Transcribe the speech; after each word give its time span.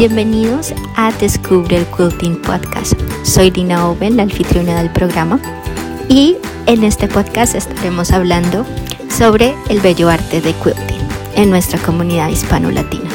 Bienvenidos 0.00 0.72
a 0.96 1.12
Descubre 1.12 1.76
el 1.76 1.84
Quilting 1.84 2.40
Podcast. 2.40 2.94
Soy 3.22 3.50
Dina 3.50 3.86
Oven, 3.86 4.16
la 4.16 4.22
anfitriona 4.22 4.78
del 4.78 4.90
programa, 4.90 5.38
y 6.08 6.38
en 6.64 6.84
este 6.84 7.06
podcast 7.06 7.54
estaremos 7.54 8.10
hablando 8.10 8.64
sobre 9.10 9.54
el 9.68 9.80
bello 9.80 10.08
arte 10.08 10.40
de 10.40 10.54
quilting 10.54 11.06
en 11.36 11.50
nuestra 11.50 11.78
comunidad 11.80 12.30
hispano-latina. 12.30 13.10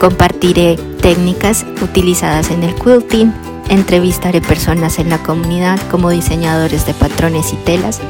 Compartiré 0.00 0.76
técnicas 1.02 1.66
utilizadas 1.82 2.50
en 2.50 2.62
el 2.62 2.74
quilting, 2.76 3.34
entrevistaré 3.68 4.40
personas 4.40 4.98
en 4.98 5.10
la 5.10 5.22
comunidad 5.22 5.78
como 5.90 6.08
diseñadores 6.08 6.86
de 6.86 6.94
patrones 6.94 7.52
y 7.52 7.56
telas 7.56 8.00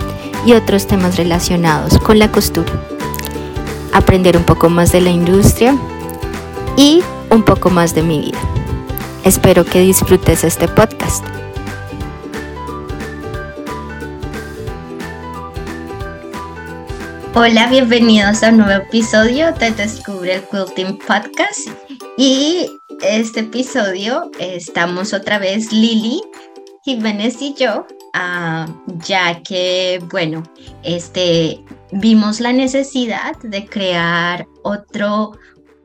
y 0.46 0.52
otros 0.52 0.86
temas 0.86 1.16
relacionados 1.16 1.98
con 1.98 2.20
la 2.20 2.30
costura. 2.30 2.70
Aprender 3.92 4.36
un 4.36 4.44
poco 4.44 4.70
más 4.70 4.92
de 4.92 5.00
la 5.00 5.10
industria 5.10 5.76
y 6.76 7.02
un 7.30 7.44
poco 7.44 7.70
más 7.70 7.94
de 7.94 8.02
mi 8.02 8.20
vida. 8.20 8.38
Espero 9.24 9.64
que 9.64 9.80
disfrutes 9.80 10.44
este 10.44 10.66
podcast. 10.68 11.24
Hola, 17.34 17.68
bienvenidos 17.68 18.42
a 18.42 18.48
un 18.50 18.58
nuevo 18.58 18.82
episodio 18.82 19.52
de 19.52 19.70
Descubre 19.70 20.34
el 20.34 20.42
Quilting 20.42 20.98
Podcast. 20.98 21.68
Y 22.16 22.68
este 23.02 23.40
episodio 23.40 24.30
estamos 24.38 25.12
otra 25.12 25.38
vez 25.38 25.72
Lili, 25.72 26.20
Jiménez 26.84 27.40
y 27.40 27.54
yo, 27.54 27.86
ah, 28.14 28.66
ya 29.06 29.42
que, 29.42 30.02
bueno, 30.10 30.42
este, 30.82 31.64
vimos 31.92 32.40
la 32.40 32.52
necesidad 32.52 33.36
de 33.42 33.64
crear 33.64 34.46
otro 34.64 35.32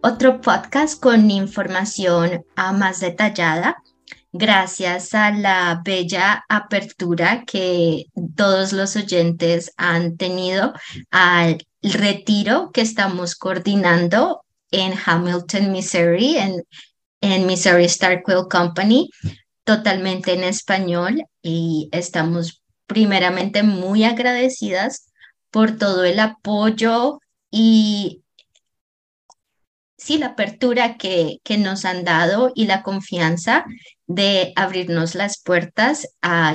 otro 0.06 0.40
podcast 0.40 1.02
con 1.02 1.32
información 1.32 2.46
más 2.56 3.00
detallada. 3.00 3.82
Gracias 4.32 5.16
a 5.16 5.32
la 5.32 5.82
bella 5.84 6.46
apertura 6.48 7.44
que 7.48 8.06
todos 8.36 8.72
los 8.72 8.96
oyentes 8.96 9.74
han 9.78 10.16
tenido 10.16 10.74
al 11.10 11.58
retiro 11.82 12.70
que 12.72 12.82
estamos 12.82 13.34
coordinando 13.34 14.46
en 14.70 14.94
Hamilton, 14.94 15.72
Missouri, 15.72 16.38
en, 16.38 16.64
en 17.22 17.48
Missouri 17.48 17.86
Star 17.86 18.22
Quill 18.24 18.46
Company, 18.48 19.10
totalmente 19.64 20.34
en 20.34 20.44
español 20.44 21.24
y 21.42 21.90
estamos 21.92 22.62
primeramente 22.86 23.64
muy 23.64 24.04
agradecidas 24.04 25.12
por 25.50 25.80
todo 25.80 26.04
el 26.04 26.20
apoyo 26.20 27.20
y 27.50 28.22
sí, 30.06 30.20
la 30.20 30.28
apertura 30.28 30.98
que, 30.98 31.40
que 31.44 31.58
nos 31.58 31.84
han 31.84 32.04
dado 32.04 32.52
y 32.54 32.68
la 32.68 32.84
confianza 32.84 33.66
de 34.06 34.54
abrirnos 34.56 35.16
las 35.16 35.42
puertas 35.42 36.08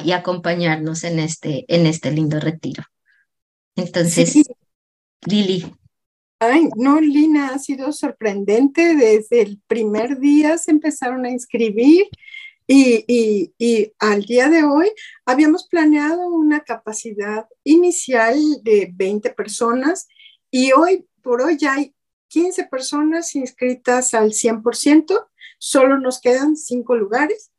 y 0.04 0.12
acompañarnos 0.12 1.02
en 1.02 1.18
este, 1.18 1.64
en 1.66 1.86
este 1.86 2.12
lindo 2.12 2.38
retiro. 2.38 2.84
Entonces, 3.74 4.48
Lili. 5.26 5.66
Ay, 6.38 6.68
no, 6.76 7.00
Lina, 7.00 7.48
ha 7.48 7.58
sido 7.58 7.92
sorprendente. 7.92 8.94
Desde 8.94 9.42
el 9.42 9.60
primer 9.66 10.20
día 10.20 10.56
se 10.56 10.70
empezaron 10.70 11.24
a 11.24 11.30
inscribir 11.30 12.04
y, 12.68 13.04
y, 13.08 13.52
y, 13.58 13.92
al 13.98 14.22
día 14.22 14.48
de 14.48 14.62
hoy 14.62 14.92
habíamos 15.26 15.66
planeado 15.66 16.28
una 16.28 16.60
capacidad 16.60 17.46
inicial 17.64 18.38
de 18.62 18.92
20 18.94 19.30
personas 19.30 20.06
y 20.52 20.70
hoy 20.70 21.04
por 21.20 21.42
hoy 21.42 21.58
ya 21.58 21.74
hay 21.74 21.94
15 22.30 22.64
personas 22.64 23.34
inscritas 23.34 24.14
al 24.14 24.30
100%, 24.32 25.28
solo 25.58 25.98
nos 25.98 26.20
quedan 26.20 26.56
5 26.56 26.96
lugares. 26.96 27.50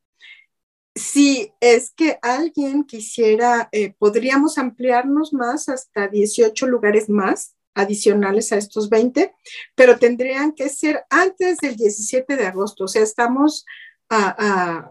Si 0.94 1.52
es 1.60 1.92
que 1.94 2.18
alguien 2.22 2.84
quisiera, 2.84 3.68
eh, 3.72 3.94
podríamos 3.98 4.58
ampliarnos 4.58 5.32
más 5.32 5.68
hasta 5.68 6.08
18 6.08 6.66
lugares 6.66 7.08
más 7.08 7.54
adicionales 7.74 8.52
a 8.52 8.56
estos 8.56 8.88
20, 8.88 9.34
pero 9.74 9.98
tendrían 9.98 10.52
que 10.52 10.68
ser 10.68 11.04
antes 11.08 11.58
del 11.58 11.76
17 11.76 12.36
de 12.36 12.46
agosto. 12.46 12.84
O 12.84 12.88
sea, 12.88 13.02
estamos 13.02 13.64
a, 14.10 14.90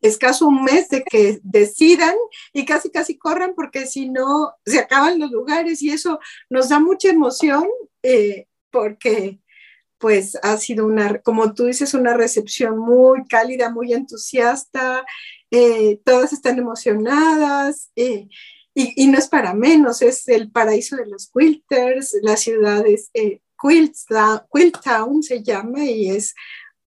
escaso 0.00 0.46
un 0.46 0.62
mes 0.62 0.88
de 0.88 1.02
que 1.02 1.40
decidan 1.42 2.14
y 2.52 2.64
casi, 2.64 2.90
casi 2.90 3.18
corran 3.18 3.54
porque 3.54 3.86
si 3.86 4.08
no, 4.08 4.52
se 4.64 4.78
acaban 4.78 5.18
los 5.18 5.30
lugares 5.30 5.82
y 5.82 5.90
eso 5.90 6.20
nos 6.48 6.68
da 6.68 6.78
mucha 6.78 7.10
emoción. 7.10 7.66
Eh, 8.02 8.46
porque 8.70 9.40
pues 9.98 10.38
ha 10.42 10.56
sido 10.56 10.86
una, 10.86 11.20
como 11.20 11.54
tú 11.54 11.64
dices, 11.64 11.92
una 11.94 12.14
recepción 12.14 12.78
muy 12.78 13.26
cálida, 13.26 13.70
muy 13.70 13.92
entusiasta, 13.92 15.04
eh, 15.50 16.00
todas 16.04 16.32
están 16.32 16.58
emocionadas 16.58 17.90
eh, 17.96 18.28
y, 18.74 19.08
no 19.08 19.18
es 19.18 19.26
para 19.26 19.54
menos, 19.54 20.02
es 20.02 20.28
el 20.28 20.52
paraíso 20.52 20.96
de 20.96 21.06
los 21.06 21.30
quilters, 21.32 22.16
la 22.22 22.36
ciudad 22.36 22.86
es 22.86 23.10
eh, 23.12 23.40
Town 24.84 25.22
se 25.22 25.42
llama 25.42 25.84
y 25.84 26.10
es 26.10 26.34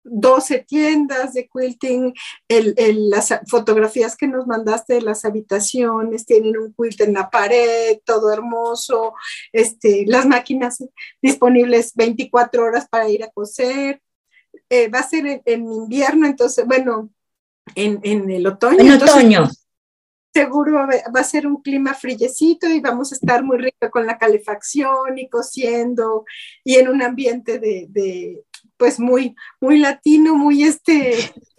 12 0.04 0.60
tiendas 0.60 1.34
de 1.34 1.48
quilting, 1.48 2.14
las 2.48 3.34
fotografías 3.46 4.16
que 4.16 4.26
nos 4.26 4.46
mandaste 4.46 4.94
de 4.94 5.02
las 5.02 5.24
habitaciones 5.24 6.26
tienen 6.26 6.56
un 6.56 6.74
quilt 6.74 7.00
en 7.00 7.14
la 7.14 7.30
pared, 7.30 7.98
todo 8.04 8.32
hermoso, 8.32 9.14
este, 9.52 10.04
las 10.06 10.26
máquinas 10.26 10.82
disponibles 11.20 11.94
24 11.94 12.64
horas 12.64 12.88
para 12.88 13.08
ir 13.08 13.24
a 13.24 13.30
coser. 13.30 14.00
Eh, 14.70 14.88
va 14.88 15.00
a 15.00 15.08
ser 15.08 15.42
en, 15.44 15.72
invierno, 15.72 16.26
entonces, 16.26 16.66
bueno, 16.66 17.10
en, 17.74 18.30
el 18.30 18.46
otoño. 18.46 18.78
En 18.80 18.90
otoño. 19.02 19.48
Seguro 20.32 20.86
va 20.86 21.20
a 21.20 21.24
ser 21.24 21.46
un 21.46 21.62
clima 21.62 21.94
frillecito 21.94 22.68
y 22.68 22.80
vamos 22.80 23.10
a 23.10 23.14
estar 23.14 23.42
muy 23.42 23.58
rica 23.58 23.90
con 23.90 24.06
la 24.06 24.18
calefacción 24.18 25.18
y 25.18 25.28
cosiendo 25.28 26.24
y 26.62 26.76
en 26.76 26.88
un 26.88 27.02
ambiente 27.02 27.58
de, 27.58 28.44
pues 28.78 28.98
muy, 28.98 29.34
muy 29.60 29.78
latino, 29.78 30.34
muy 30.34 30.62
este, 30.62 31.32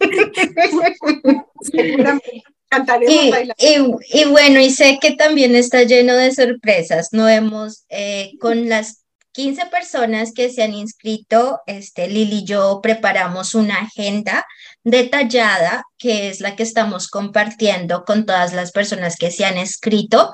y, 3.06 4.20
y, 4.20 4.24
bueno, 4.24 4.60
y 4.60 4.70
sé 4.70 4.98
que 5.00 5.12
también 5.12 5.54
está 5.54 5.82
lleno 5.82 6.14
de 6.14 6.32
sorpresas. 6.32 7.08
No 7.12 7.28
hemos, 7.28 7.84
eh, 7.88 8.32
con 8.40 8.68
las 8.68 9.04
15 9.32 9.66
personas 9.66 10.32
que 10.32 10.50
se 10.50 10.62
han 10.62 10.74
inscrito, 10.74 11.60
este, 11.66 12.08
Lili 12.08 12.38
y 12.38 12.44
yo 12.44 12.80
preparamos 12.82 13.54
una 13.54 13.76
agenda 13.76 14.46
detallada, 14.84 15.84
que 15.98 16.28
es 16.28 16.40
la 16.40 16.56
que 16.56 16.62
estamos 16.62 17.08
compartiendo 17.08 18.04
con 18.04 18.26
todas 18.26 18.52
las 18.52 18.72
personas 18.72 19.16
que 19.16 19.30
se 19.30 19.44
han 19.44 19.58
inscrito. 19.58 20.32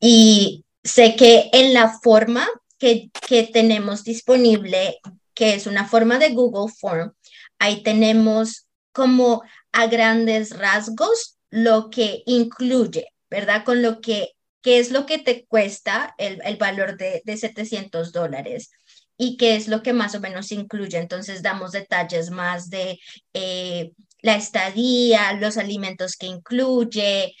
y 0.00 0.64
sé 0.84 1.16
que 1.16 1.48
en 1.52 1.74
la 1.74 1.98
forma 2.02 2.48
que, 2.78 3.10
que 3.26 3.44
tenemos 3.44 4.04
disponible 4.04 4.98
que 5.34 5.54
es 5.54 5.66
una 5.66 5.86
forma 5.86 6.18
de 6.18 6.30
Google 6.30 6.72
Form. 6.80 7.12
Ahí 7.58 7.82
tenemos 7.82 8.66
como 8.92 9.42
a 9.72 9.86
grandes 9.86 10.56
rasgos 10.56 11.38
lo 11.50 11.90
que 11.90 12.22
incluye, 12.26 13.08
¿verdad? 13.30 13.64
Con 13.64 13.82
lo 13.82 14.00
que, 14.00 14.32
qué 14.62 14.78
es 14.78 14.90
lo 14.90 15.06
que 15.06 15.18
te 15.18 15.44
cuesta 15.46 16.14
el, 16.18 16.40
el 16.44 16.56
valor 16.56 16.96
de, 16.96 17.22
de 17.24 17.36
700 17.36 18.12
dólares 18.12 18.70
y 19.16 19.36
qué 19.36 19.56
es 19.56 19.68
lo 19.68 19.82
que 19.82 19.92
más 19.92 20.14
o 20.14 20.20
menos 20.20 20.50
incluye. 20.52 20.98
Entonces 20.98 21.42
damos 21.42 21.72
detalles 21.72 22.30
más 22.30 22.70
de 22.70 22.98
eh, 23.34 23.92
la 24.20 24.34
estadía, 24.34 25.32
los 25.34 25.58
alimentos 25.58 26.16
que 26.16 26.26
incluye, 26.26 27.34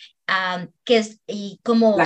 que 0.84 0.96
es, 0.96 1.18
y 1.26 1.58
como... 1.64 1.96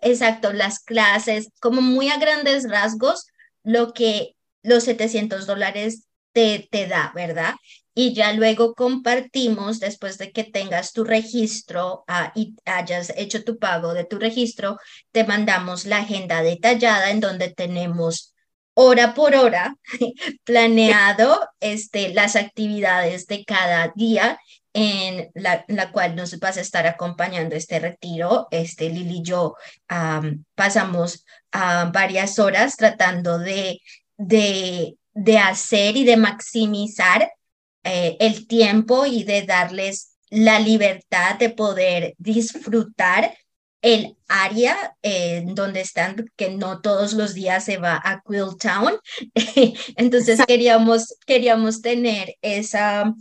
Exacto, 0.00 0.52
las 0.54 0.80
clases, 0.80 1.50
como 1.60 1.82
muy 1.82 2.08
a 2.08 2.18
grandes 2.18 2.66
rasgos, 2.68 3.26
lo 3.64 3.92
que 3.92 4.36
los 4.62 4.84
700 4.84 5.46
dólares 5.46 6.06
te, 6.32 6.68
te 6.70 6.86
da, 6.86 7.12
¿verdad? 7.14 7.54
y 7.94 8.12
ya 8.12 8.32
luego 8.32 8.74
compartimos, 8.74 9.78
después 9.78 10.18
de 10.18 10.32
que 10.32 10.42
tengas 10.44 10.92
tu 10.92 11.04
registro 11.04 12.04
ah, 12.08 12.32
y 12.34 12.56
hayas 12.64 13.12
hecho 13.16 13.44
tu 13.44 13.58
pago 13.58 13.94
de 13.94 14.04
tu 14.04 14.18
registro, 14.18 14.78
te 15.12 15.24
mandamos 15.24 15.86
la 15.86 15.98
agenda 15.98 16.42
detallada 16.42 17.10
en 17.10 17.20
donde 17.20 17.50
tenemos 17.50 18.34
hora 18.74 19.14
por 19.14 19.36
hora 19.36 19.76
planeado 20.44 21.48
este, 21.60 22.12
las 22.12 22.34
actividades 22.34 23.28
de 23.28 23.44
cada 23.44 23.92
día 23.94 24.40
en 24.74 25.30
la, 25.34 25.64
la, 25.68 25.92
cual 25.92 26.16
nos 26.16 26.38
vas 26.40 26.58
a 26.58 26.60
estar 26.60 26.86
acompañando 26.86 27.54
este 27.54 27.78
retiro. 27.78 28.48
Este, 28.50 28.90
Lili 28.90 29.18
y 29.18 29.22
yo 29.22 29.54
pasamos 30.54 31.24
uh, 31.54 31.90
varias 31.92 32.38
horas 32.40 32.76
tratando 32.76 33.38
de, 33.38 33.80
de, 34.18 34.96
de, 35.12 35.38
hacer 35.38 35.96
y 35.96 36.04
de 36.04 36.16
maximizar 36.16 37.32
eh, 37.84 38.16
el 38.18 38.48
tiempo 38.48 39.06
y 39.06 39.22
de 39.22 39.42
darles 39.42 40.16
la 40.28 40.58
libertad 40.58 41.38
de 41.38 41.50
poder 41.50 42.14
disfrutar 42.18 43.32
el 43.80 44.16
área 44.28 44.96
eh, 45.02 45.44
donde 45.46 45.82
están, 45.82 46.16
que 46.36 46.50
no 46.50 46.80
todos 46.80 47.12
los 47.12 47.34
días 47.34 47.66
se 47.66 47.76
va 47.76 48.00
a 48.02 48.22
Quill 48.26 48.56
Town. 48.58 48.98
Entonces 49.96 50.40
queríamos, 50.46 51.14
queríamos 51.26 51.82
tener 51.82 52.34
esa, 52.40 53.14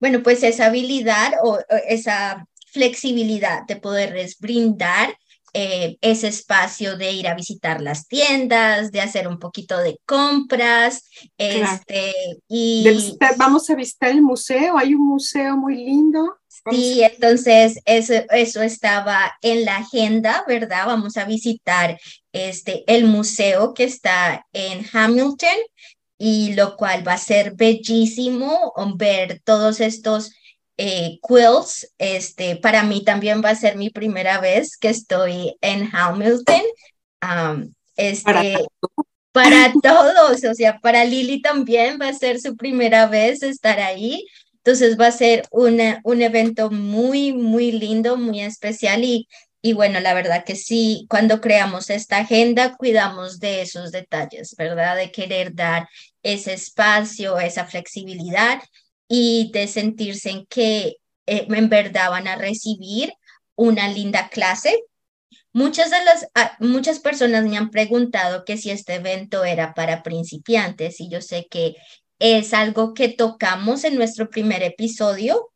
bueno, 0.00 0.22
pues 0.22 0.42
esa 0.42 0.66
habilidad 0.66 1.32
o, 1.42 1.58
esa 1.88 2.46
flexibilidad 2.72 3.66
de 3.66 3.76
poderles 3.76 4.38
brindar 4.38 5.16
eh, 5.54 5.96
ese 6.02 6.28
espacio 6.28 6.98
de 6.98 7.12
ir 7.12 7.26
a 7.26 7.34
visitar 7.34 7.80
las 7.80 8.06
tiendas, 8.06 8.92
de 8.92 9.00
hacer 9.00 9.26
un 9.26 9.38
poquito 9.38 9.78
de 9.78 9.98
compras, 10.04 11.08
este, 11.38 12.12
y... 12.48 13.16
vamos 13.38 13.68
a 13.70 13.74
visitar 13.74 14.10
el 14.10 14.20
museo, 14.20 14.76
hay 14.76 14.94
un 14.94 15.08
museo 15.08 15.56
muy 15.56 15.76
lindo. 15.76 16.36
Sí, 16.70 17.02
entonces 17.02 17.80
eso, 17.86 18.12
eso 18.30 18.62
estaba 18.62 19.32
en 19.40 19.64
la 19.64 19.76
agenda, 19.78 20.44
¿verdad? 20.46 20.86
Vamos 20.86 21.16
a 21.16 21.24
visitar 21.24 21.98
este, 22.32 22.84
el 22.86 23.04
museo 23.04 23.72
que 23.72 23.84
está 23.84 24.46
en 24.52 24.84
Hamilton 24.92 25.56
y 26.18 26.54
lo 26.54 26.76
cual 26.76 27.06
va 27.06 27.14
a 27.14 27.18
ser 27.18 27.54
bellísimo 27.54 28.74
ver 28.96 29.40
todos 29.44 29.80
estos 29.80 30.32
eh, 30.76 31.18
quills. 31.26 31.92
Este, 31.98 32.56
para 32.56 32.82
mí 32.82 33.04
también 33.04 33.42
va 33.44 33.50
a 33.50 33.54
ser 33.54 33.76
mi 33.76 33.90
primera 33.90 34.40
vez 34.40 34.76
que 34.76 34.88
estoy 34.88 35.56
en 35.60 35.88
Hamilton. 35.92 36.62
este, 37.96 38.24
para, 38.24 38.58
para 39.32 39.72
todos, 39.82 40.44
o 40.44 40.54
sea, 40.54 40.78
para 40.80 41.04
Lili 41.04 41.40
también 41.40 41.98
va 42.00 42.08
a 42.08 42.14
ser 42.14 42.40
su 42.40 42.56
primera 42.56 43.06
vez 43.06 43.42
estar 43.42 43.78
ahí. 43.78 44.26
Entonces 44.56 44.98
va 44.98 45.06
a 45.06 45.12
ser 45.12 45.44
una, 45.50 46.00
un 46.04 46.20
evento 46.20 46.70
muy, 46.70 47.32
muy 47.32 47.72
lindo, 47.72 48.16
muy 48.16 48.40
especial 48.40 49.04
y, 49.04 49.28
y 49.62 49.72
bueno, 49.72 50.00
la 50.00 50.14
verdad 50.14 50.44
que 50.44 50.56
sí, 50.56 51.06
cuando 51.08 51.40
creamos 51.40 51.90
esta 51.90 52.18
agenda, 52.18 52.76
cuidamos 52.76 53.40
de 53.40 53.62
esos 53.62 53.90
detalles, 53.92 54.54
¿verdad? 54.56 54.96
De 54.96 55.10
querer 55.10 55.54
dar 55.54 55.88
ese 56.32 56.52
espacio, 56.52 57.38
esa 57.38 57.66
flexibilidad 57.66 58.62
y 59.08 59.50
de 59.52 59.66
sentirse 59.66 60.30
en 60.30 60.46
que 60.46 60.96
eh, 61.26 61.46
en 61.48 61.68
verdad 61.68 62.10
van 62.10 62.28
a 62.28 62.36
recibir 62.36 63.12
una 63.56 63.88
linda 63.88 64.28
clase. 64.28 64.84
Muchas 65.52 65.90
de 65.90 66.04
las, 66.04 66.28
ah, 66.34 66.56
muchas 66.60 67.00
personas 67.00 67.44
me 67.44 67.56
han 67.56 67.70
preguntado 67.70 68.44
que 68.44 68.56
si 68.56 68.70
este 68.70 68.96
evento 68.96 69.44
era 69.44 69.74
para 69.74 70.02
principiantes 70.02 71.00
y 71.00 71.08
yo 71.08 71.20
sé 71.22 71.46
que 71.50 71.76
es 72.18 72.52
algo 72.52 72.94
que 72.94 73.08
tocamos 73.08 73.84
en 73.84 73.96
nuestro 73.96 74.28
primer 74.28 74.62
episodio, 74.62 75.50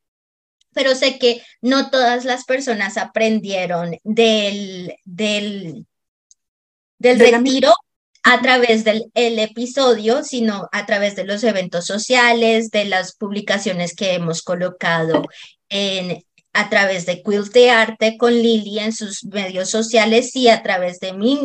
pero 0.73 0.95
sé 0.95 1.19
que 1.19 1.43
no 1.61 1.91
todas 1.91 2.25
las 2.25 2.45
personas 2.45 2.97
aprendieron 2.97 3.99
del, 4.05 4.97
del, 5.05 5.87
del 6.99 7.19
retiro 7.19 7.73
a 8.25 8.41
través 8.41 8.85
del 8.85 9.11
el 9.15 9.39
episodio, 9.39 10.23
sino 10.23 10.69
a 10.73 10.87
través 10.87 11.17
de 11.17 11.25
los 11.25 11.43
eventos 11.45 11.87
sociales, 11.87 12.71
de 12.71 12.85
las 12.85 13.17
publicaciones 13.17 13.95
que 13.95 14.15
hemos 14.15 14.43
colocado 14.43 15.23
en, 15.69 16.23
a 16.54 16.69
través 16.69 17.06
de 17.06 17.22
Quilt 17.22 17.52
de 17.52 17.70
Arte 17.70 18.16
con 18.19 18.32
Lili 18.32 18.78
en 18.78 18.93
sus 18.93 19.25
medios 19.25 19.70
sociales 19.70 20.37
y 20.37 20.49
a 20.49 20.62
través 20.62 21.00
de 21.00 21.14
mis 21.14 21.40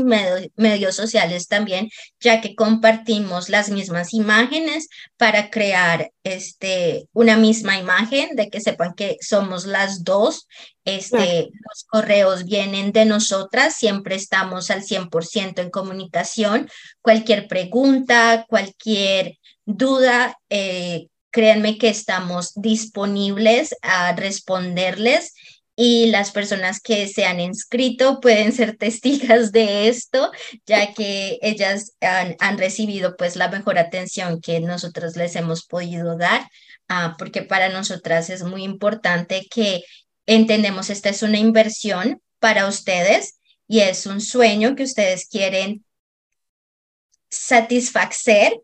medios 0.55 0.95
sociales 0.95 1.47
también, 1.47 1.89
ya 2.19 2.41
que 2.41 2.55
compartimos 2.55 3.49
las 3.49 3.69
mismas 3.69 4.13
imágenes 4.13 4.89
para 5.15 5.49
crear 5.49 6.11
este, 6.23 7.07
una 7.13 7.37
misma 7.37 7.79
imagen, 7.79 8.35
de 8.35 8.49
que 8.49 8.59
sepan 8.59 8.93
que 8.95 9.17
somos 9.21 9.65
las 9.65 10.03
dos. 10.03 10.47
Este, 10.83 11.49
Los 11.69 11.83
correos 11.85 12.45
vienen 12.45 12.91
de 12.91 13.05
nosotras, 13.05 13.75
siempre 13.75 14.15
estamos 14.15 14.71
al 14.71 14.83
100% 14.83 15.61
en 15.61 15.69
comunicación. 15.69 16.69
Cualquier 17.01 17.47
pregunta, 17.47 18.45
cualquier 18.49 19.37
duda, 19.65 20.37
eh, 20.49 21.07
créanme 21.37 21.77
que 21.77 21.89
estamos 21.89 22.53
disponibles 22.55 23.75
a 23.83 24.11
responderles 24.13 25.35
y 25.75 26.07
las 26.07 26.31
personas 26.31 26.79
que 26.79 27.07
se 27.07 27.27
han 27.27 27.39
inscrito 27.39 28.19
pueden 28.21 28.51
ser 28.53 28.75
testigos 28.75 29.51
de 29.51 29.87
esto, 29.87 30.31
ya 30.65 30.95
que 30.95 31.37
ellas 31.43 31.95
han, 32.01 32.57
recibido 32.57 33.15
pues 33.17 33.35
la 33.35 33.49
mejor 33.49 33.77
atención 33.77 34.41
que 34.41 34.59
nosotros 34.61 35.15
les 35.15 35.35
hemos 35.35 35.63
podido 35.63 36.17
dar, 36.17 36.49
ah, 36.87 37.15
porque 37.19 37.43
para 37.43 37.69
nosotras 37.69 38.31
es 38.31 38.41
muy 38.41 38.63
importante 38.63 39.45
que 39.47 39.83
entendemos 40.25 40.89
esta 40.89 41.09
es 41.09 41.21
una 41.21 41.37
inversión 41.37 42.19
para 42.39 42.65
ustedes 42.65 43.37
y 43.67 43.81
es 43.81 44.07
un 44.07 44.21
sueño 44.21 44.75
que 44.75 44.85
ustedes 44.85 45.27
quieren 45.29 45.85
satisfacer 47.29 48.59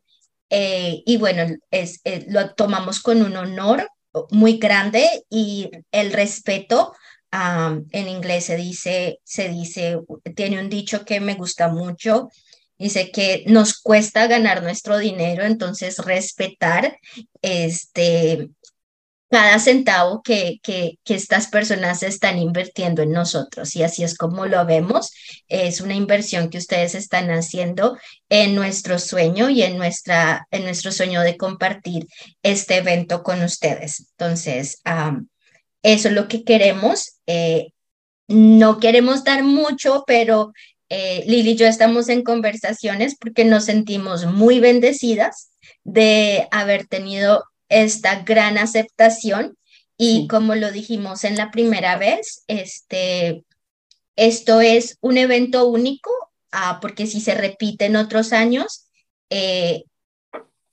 eh, 0.55 1.01
y 1.07 1.17
bueno, 1.17 1.47
es, 1.71 1.99
eh, 2.03 2.27
lo 2.29 2.53
tomamos 2.53 3.01
con 3.01 3.23
un 3.23 3.35
honor 3.35 3.89
muy 4.29 4.59
grande 4.59 5.25
y 5.27 5.71
el 5.91 6.13
respeto. 6.13 6.93
en 7.31 8.07
inglés 8.07 8.45
se 8.45 8.55
dice, 8.55 9.19
se 9.23 9.49
dice, 9.49 9.99
tiene 10.35 10.59
un 10.59 10.69
dicho 10.69 11.05
que 11.05 11.19
me 11.19 11.33
gusta 11.33 11.69
mucho, 11.69 12.29
dice 12.77 13.09
que 13.09 13.43
nos 13.47 13.79
cuesta 13.79 14.27
ganar 14.27 14.61
nuestro 14.61 14.99
dinero, 14.99 15.43
entonces 15.43 15.97
respetar 15.97 16.99
este, 17.41 18.49
cada 19.33 19.57
centavo 19.57 20.21
que, 20.21 20.59
que, 20.61 20.99
estas 21.05 21.47
personas 21.47 22.03
están 22.03 22.37
invirtiendo 22.37 23.01
en 23.01 23.11
nosotros. 23.11 23.75
Y 23.75 23.81
así 23.81 24.03
es 24.03 24.15
como 24.15 24.45
lo 24.45 24.63
vemos. 24.63 25.11
Es 25.47 25.81
una 25.81 25.95
inversión 25.95 26.51
que 26.51 26.59
ustedes 26.59 26.93
están 26.93 27.31
haciendo 27.31 27.97
en 28.29 28.53
nuestro 28.53 28.99
sueño 28.99 29.49
y 29.49 29.63
en, 29.63 29.75
nuestra, 29.75 30.47
en 30.51 30.65
nuestro 30.65 30.91
sueño 30.91 31.21
de 31.21 31.35
compartir 31.35 32.05
este 32.43 32.77
evento 32.77 33.23
con 33.23 33.41
ustedes. 33.41 34.05
Entonces, 34.11 34.83
eso 35.81 36.07
es 36.09 36.13
lo 36.13 36.27
que 36.27 36.43
queremos. 36.43 37.13
Eh, 37.25 37.69
no 38.27 38.79
queremos 38.79 39.23
dar 39.23 39.41
mucho, 39.41 40.03
pero 40.05 40.53
eh, 40.89 41.23
Lili 41.25 41.53
y 41.53 41.55
yo 41.55 41.65
estamos 41.65 42.07
en 42.09 42.21
conversaciones 42.21 43.17
porque 43.19 43.45
nos 43.45 43.65
sentimos 43.65 44.27
muy 44.27 44.59
bendecidas 44.59 45.49
de 45.83 46.47
haber 46.51 46.85
tenido 46.85 47.43
esta 47.81 48.23
gran 48.23 48.57
aceptación. 48.57 49.57
Y 49.97 50.27
como 50.27 50.55
lo 50.55 50.71
dijimos 50.71 51.23
en 51.23 51.37
la 51.37 51.51
primera 51.51 51.97
vez, 51.97 52.43
este, 52.47 53.43
esto 54.15 54.61
es 54.61 54.97
un 55.01 55.17
evento 55.17 55.67
único 55.67 56.11
ah, 56.53 56.79
porque 56.81 57.07
si 57.07 57.19
se 57.19 57.35
repite 57.35 57.85
en 57.85 57.95
otros 57.95 58.31
años, 58.31 58.85
eh, 59.29 59.83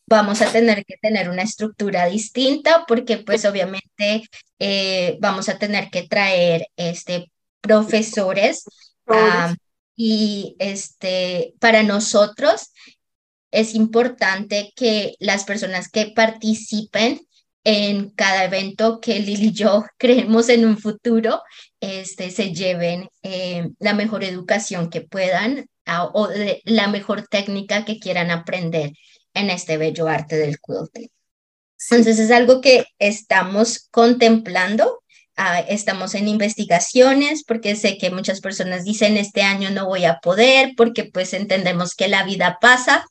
vamos 0.06 0.42
a 0.42 0.52
tener 0.52 0.84
que 0.84 0.96
tener 0.98 1.30
una 1.30 1.42
estructura 1.42 2.06
distinta 2.06 2.84
porque 2.86 3.18
pues 3.18 3.44
obviamente 3.44 4.28
eh, 4.58 5.16
vamos 5.20 5.48
a 5.48 5.58
tener 5.58 5.90
que 5.90 6.06
traer 6.06 6.66
este, 6.76 7.30
profesores. 7.60 8.64
ah, 9.06 9.54
y 9.96 10.56
este, 10.58 11.52
para 11.58 11.82
nosotros 11.82 12.69
es 13.50 13.74
importante 13.74 14.72
que 14.76 15.14
las 15.18 15.44
personas 15.44 15.88
que 15.88 16.12
participen 16.14 17.20
en 17.64 18.10
cada 18.10 18.44
evento 18.44 19.00
que 19.00 19.18
Lili 19.18 19.48
y 19.48 19.52
yo 19.52 19.84
creemos 19.98 20.48
en 20.48 20.64
un 20.64 20.78
futuro, 20.78 21.42
este, 21.80 22.30
se 22.30 22.52
lleven 22.52 23.08
eh, 23.22 23.68
la 23.78 23.94
mejor 23.94 24.24
educación 24.24 24.90
que 24.90 25.02
puedan 25.02 25.66
o 26.12 26.28
la 26.64 26.86
mejor 26.86 27.26
técnica 27.26 27.84
que 27.84 27.98
quieran 27.98 28.30
aprender 28.30 28.92
en 29.34 29.50
este 29.50 29.76
bello 29.76 30.06
arte 30.06 30.36
del 30.36 30.58
quilting. 30.60 31.10
Entonces 31.90 32.18
es 32.18 32.30
algo 32.30 32.60
que 32.60 32.84
estamos 32.98 33.88
contemplando, 33.90 35.02
ah, 35.36 35.60
estamos 35.60 36.14
en 36.14 36.28
investigaciones 36.28 37.42
porque 37.44 37.74
sé 37.74 37.98
que 37.98 38.10
muchas 38.10 38.40
personas 38.40 38.84
dicen 38.84 39.16
este 39.16 39.42
año 39.42 39.70
no 39.70 39.86
voy 39.86 40.04
a 40.04 40.18
poder 40.18 40.74
porque 40.76 41.04
pues 41.04 41.32
entendemos 41.32 41.94
que 41.94 42.06
la 42.06 42.22
vida 42.22 42.58
pasa 42.60 43.04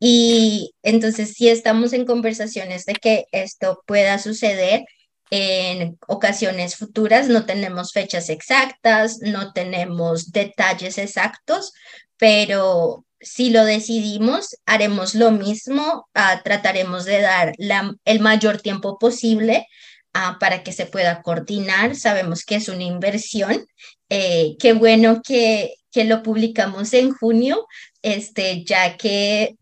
y 0.00 0.74
entonces 0.82 1.34
sí 1.34 1.48
estamos 1.48 1.92
en 1.92 2.04
conversaciones 2.04 2.84
de 2.84 2.94
que 2.94 3.26
esto 3.32 3.82
pueda 3.86 4.18
suceder 4.18 4.84
en 5.30 5.98
ocasiones 6.06 6.76
futuras. 6.76 7.28
No 7.28 7.46
tenemos 7.46 7.92
fechas 7.92 8.28
exactas, 8.28 9.18
no 9.20 9.52
tenemos 9.52 10.32
detalles 10.32 10.98
exactos, 10.98 11.72
pero 12.16 13.04
si 13.20 13.50
lo 13.50 13.64
decidimos, 13.64 14.56
haremos 14.66 15.14
lo 15.14 15.30
mismo, 15.30 16.08
ah, 16.14 16.42
trataremos 16.44 17.04
de 17.04 17.20
dar 17.22 17.54
la, 17.58 17.94
el 18.04 18.20
mayor 18.20 18.60
tiempo 18.60 18.98
posible 18.98 19.66
ah, 20.12 20.36
para 20.38 20.62
que 20.62 20.72
se 20.72 20.86
pueda 20.86 21.22
coordinar. 21.22 21.96
Sabemos 21.96 22.44
que 22.44 22.56
es 22.56 22.68
una 22.68 22.84
inversión. 22.84 23.66
Eh, 24.10 24.56
qué 24.58 24.74
bueno 24.74 25.22
que, 25.22 25.74
que 25.90 26.04
lo 26.04 26.22
publicamos 26.22 26.92
en 26.92 27.12
junio, 27.12 27.66
este, 28.02 28.64
ya 28.64 28.96
que 28.98 29.56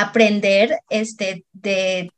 aprender 0.00 0.78
este, 0.88 1.44
de 1.52 2.10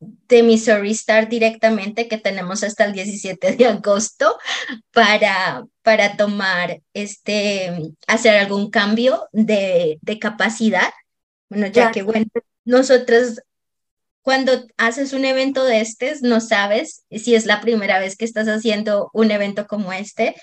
de 0.00 0.42
Missouri 0.42 0.92
Star 0.92 1.28
directamente, 1.28 2.06
que 2.06 2.18
tenemos 2.18 2.62
hasta 2.62 2.84
el 2.84 2.92
17 2.92 3.56
de 3.56 3.66
agosto 3.66 4.38
para, 4.92 5.64
para 5.82 6.16
tomar, 6.16 6.80
este, 6.92 7.92
hacer 8.06 8.36
algún 8.36 8.70
cambio 8.70 9.26
de, 9.32 9.98
de 10.02 10.18
capacidad. 10.18 10.92
Bueno, 11.48 11.66
ya 11.68 11.90
que, 11.90 12.02
bueno, 12.02 12.26
nosotros 12.64 13.40
cuando 14.22 14.66
haces 14.76 15.14
un 15.14 15.24
evento 15.24 15.64
de 15.64 15.80
estos, 15.80 16.20
no 16.20 16.40
sabes 16.40 17.04
si 17.10 17.34
es 17.34 17.46
la 17.46 17.62
primera 17.62 17.98
vez 17.98 18.14
que 18.14 18.26
estás 18.26 18.46
haciendo 18.46 19.08
un 19.14 19.30
evento 19.30 19.66
como 19.66 19.90
este, 19.94 20.34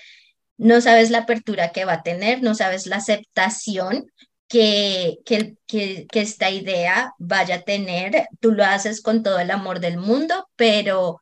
no 0.58 0.80
sabes 0.80 1.10
la 1.10 1.18
apertura 1.18 1.70
que 1.70 1.84
va 1.84 1.94
a 1.94 2.02
tener, 2.02 2.42
no 2.42 2.56
sabes 2.56 2.86
la 2.86 2.96
aceptación 2.96 4.10
que, 4.48 5.18
que, 5.24 5.56
que, 5.66 6.06
esta 6.12 6.50
idea 6.50 7.14
vaya 7.18 7.56
a 7.56 7.62
tener. 7.62 8.28
Tú 8.40 8.52
lo 8.52 8.64
haces 8.64 9.02
con 9.02 9.22
todo 9.22 9.38
el 9.38 9.50
amor 9.50 9.80
del 9.80 9.98
mundo, 9.98 10.48
pero 10.56 11.20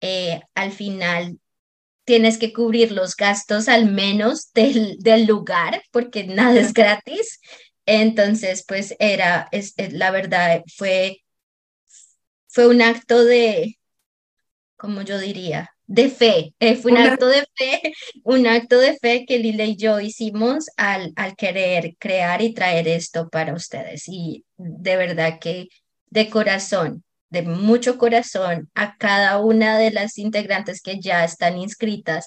eh, 0.00 0.40
al 0.54 0.72
final 0.72 1.38
tienes 2.04 2.38
que 2.38 2.52
cubrir 2.52 2.92
los 2.92 3.16
gastos 3.16 3.68
al 3.68 3.90
menos 3.90 4.52
del, 4.52 4.98
del 4.98 5.26
lugar, 5.26 5.82
porque 5.90 6.24
nada 6.24 6.58
es 6.60 6.72
gratis. 6.72 7.40
Entonces, 7.86 8.64
pues 8.66 8.94
era, 8.98 9.48
es, 9.52 9.74
la 9.92 10.10
verdad, 10.10 10.62
fue, 10.76 11.22
fue 12.48 12.66
un 12.68 12.82
acto 12.82 13.24
de, 13.24 13.78
como 14.76 15.02
yo 15.02 15.18
diría, 15.18 15.70
de 15.92 16.08
fe, 16.08 16.54
fue 16.80 16.92
un 16.92 16.98
acto 16.98 17.26
de 17.28 17.44
fe, 17.54 17.92
un 18.24 18.46
acto 18.46 18.78
de 18.78 18.96
fe 18.96 19.26
que 19.26 19.38
Lila 19.38 19.64
y 19.64 19.76
yo 19.76 20.00
hicimos 20.00 20.70
al, 20.78 21.12
al 21.16 21.36
querer 21.36 21.96
crear 21.98 22.40
y 22.40 22.54
traer 22.54 22.88
esto 22.88 23.28
para 23.28 23.52
ustedes. 23.52 24.04
Y 24.08 24.46
de 24.56 24.96
verdad 24.96 25.38
que 25.38 25.68
de 26.08 26.30
corazón, 26.30 27.04
de 27.28 27.42
mucho 27.42 27.98
corazón, 27.98 28.70
a 28.74 28.96
cada 28.96 29.38
una 29.38 29.76
de 29.76 29.90
las 29.90 30.16
integrantes 30.16 30.80
que 30.80 30.98
ya 30.98 31.24
están 31.24 31.58
inscritas, 31.58 32.26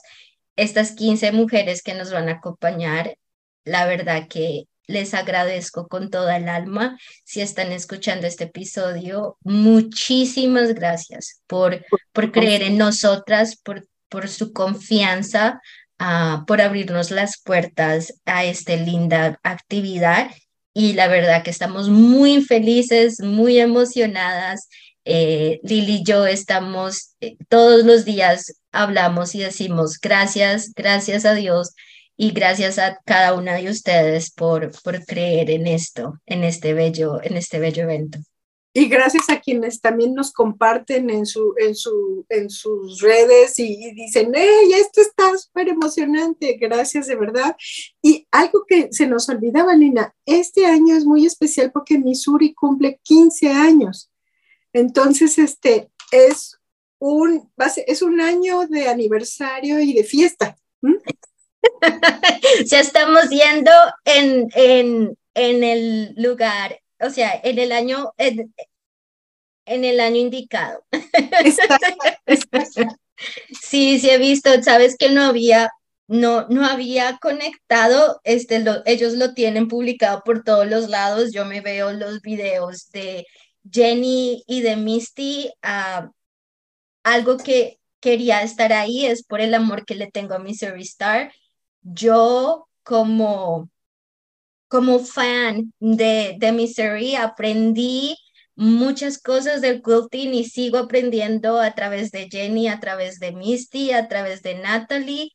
estas 0.55 0.91
15 0.91 1.31
mujeres 1.31 1.81
que 1.81 1.95
nos 1.95 2.11
van 2.11 2.29
a 2.29 2.33
acompañar, 2.33 3.17
la 3.63 3.87
verdad 3.87 4.27
que 4.27 4.65
les 4.87 5.13
agradezco 5.13 5.87
con 5.87 6.09
toda 6.09 6.37
el 6.37 6.49
alma. 6.49 6.97
Si 7.23 7.41
están 7.41 7.71
escuchando 7.71 8.27
este 8.27 8.45
episodio, 8.45 9.37
muchísimas 9.43 10.73
gracias 10.73 11.41
por, 11.47 11.85
por 12.11 12.31
creer 12.31 12.63
en 12.63 12.77
nosotras, 12.77 13.55
por, 13.57 13.87
por 14.09 14.27
su 14.29 14.53
confianza, 14.53 15.61
uh, 15.99 16.45
por 16.45 16.61
abrirnos 16.61 17.11
las 17.11 17.41
puertas 17.41 18.13
a 18.25 18.45
esta 18.45 18.75
linda 18.75 19.39
actividad. 19.43 20.29
Y 20.73 20.93
la 20.93 21.07
verdad 21.07 21.43
que 21.43 21.51
estamos 21.51 21.89
muy 21.89 22.43
felices, 22.43 23.21
muy 23.21 23.59
emocionadas. 23.59 24.67
Eh, 25.05 25.59
Lili 25.63 25.97
y 25.97 26.03
yo 26.03 26.25
estamos 26.25 27.15
eh, 27.21 27.37
todos 27.47 27.85
los 27.85 28.05
días 28.05 28.55
hablamos 28.71 29.35
y 29.35 29.39
decimos 29.39 29.99
gracias, 30.01 30.73
gracias 30.73 31.25
a 31.25 31.35
Dios 31.35 31.75
y 32.17 32.31
gracias 32.31 32.79
a 32.79 32.99
cada 33.05 33.33
una 33.33 33.55
de 33.55 33.69
ustedes 33.69 34.31
por, 34.31 34.71
por 34.83 35.05
creer 35.05 35.49
en 35.49 35.67
esto, 35.67 36.19
en 36.25 36.43
este 36.43 36.73
bello, 36.73 37.21
en 37.21 37.37
este 37.37 37.59
bello 37.59 37.83
evento. 37.83 38.19
Y 38.77 38.89
gracias 38.89 39.29
a 39.29 39.39
quienes 39.39 39.79
también 39.79 40.13
nos 40.13 40.33
comparten 40.33 41.09
en, 41.09 41.25
su, 41.25 41.53
en, 41.57 41.75
su, 41.75 42.25
en 42.27 42.49
sus 42.49 42.99
redes 42.99 43.57
y, 43.57 43.93
dicen, 43.93 44.33
¡hey, 44.35 44.69
esto 44.73 44.99
está 44.99 45.37
súper 45.37 45.69
emocionante! 45.69 46.57
Gracias, 46.59 47.07
de 47.07 47.15
verdad. 47.15 47.55
Y 48.01 48.27
algo 48.31 48.65
que 48.67 48.89
se 48.91 49.07
nos 49.07 49.29
olvidaba, 49.29 49.73
Lina, 49.75 50.13
este 50.25 50.65
año 50.65 50.93
es 50.93 51.05
muy 51.05 51.25
especial 51.25 51.71
porque 51.71 51.97
Missouri 51.97 52.53
cumple 52.53 52.99
15 53.03 53.47
años. 53.47 54.11
Entonces, 54.73 55.37
este 55.37 55.89
es 56.11 56.59
un, 56.99 57.49
es 57.87 58.01
un 58.01 58.19
año 58.19 58.67
de 58.67 58.89
aniversario 58.89 59.79
y 59.79 59.93
de 59.93 60.03
fiesta. 60.03 60.57
ya 62.65 62.79
estamos 62.79 63.29
yendo 63.29 63.71
en, 64.05 64.47
en, 64.53 65.17
en, 65.33 65.63
el 65.63 66.13
lugar, 66.15 66.79
o 66.99 67.09
sea, 67.09 67.39
en 67.43 67.59
el 67.59 67.71
año, 67.71 68.13
en, 68.17 68.53
el 69.65 69.99
año 69.99 70.17
indicado. 70.17 70.85
sí, 73.61 73.99
sí 73.99 74.09
he 74.09 74.17
visto, 74.17 74.49
sabes 74.63 74.95
que 74.97 75.09
no 75.09 75.23
había, 75.23 75.71
no, 76.07 76.47
no 76.49 76.65
había 76.65 77.17
conectado, 77.17 78.19
este, 78.23 78.63
ellos 78.85 79.13
lo 79.13 79.33
tienen 79.33 79.67
publicado 79.67 80.21
por 80.23 80.43
todos 80.43 80.67
los 80.67 80.89
lados, 80.89 81.31
yo 81.33 81.45
me 81.45 81.61
veo 81.61 81.93
los 81.93 82.21
videos 82.21 82.89
de 82.91 83.25
Jenny 83.71 84.43
y 84.47 84.61
de 84.61 84.75
Misty, 84.75 85.51
uh, 85.63 86.09
algo 87.03 87.37
que 87.37 87.79
quería 87.99 88.43
estar 88.43 88.73
ahí 88.73 89.05
es 89.05 89.23
por 89.23 89.41
el 89.41 89.53
amor 89.53 89.85
que 89.85 89.95
le 89.95 90.11
tengo 90.11 90.35
a 90.35 90.39
Missouri 90.39 90.83
Star 90.83 91.31
yo 91.85 92.67
como, 92.83 93.69
como 94.67 94.99
fan 94.99 95.73
de, 95.79 96.35
de 96.39 96.51
Misery 96.51 97.15
aprendí 97.15 98.17
muchas 98.55 99.19
cosas 99.21 99.61
del 99.61 99.81
quilting 99.83 100.33
y 100.33 100.45
sigo 100.45 100.77
aprendiendo 100.77 101.59
a 101.59 101.73
través 101.75 102.11
de 102.11 102.27
Jenny, 102.29 102.67
a 102.67 102.79
través 102.79 103.19
de 103.19 103.31
Misty, 103.33 103.91
a 103.91 104.07
través 104.07 104.41
de 104.43 104.55
Natalie. 104.55 105.31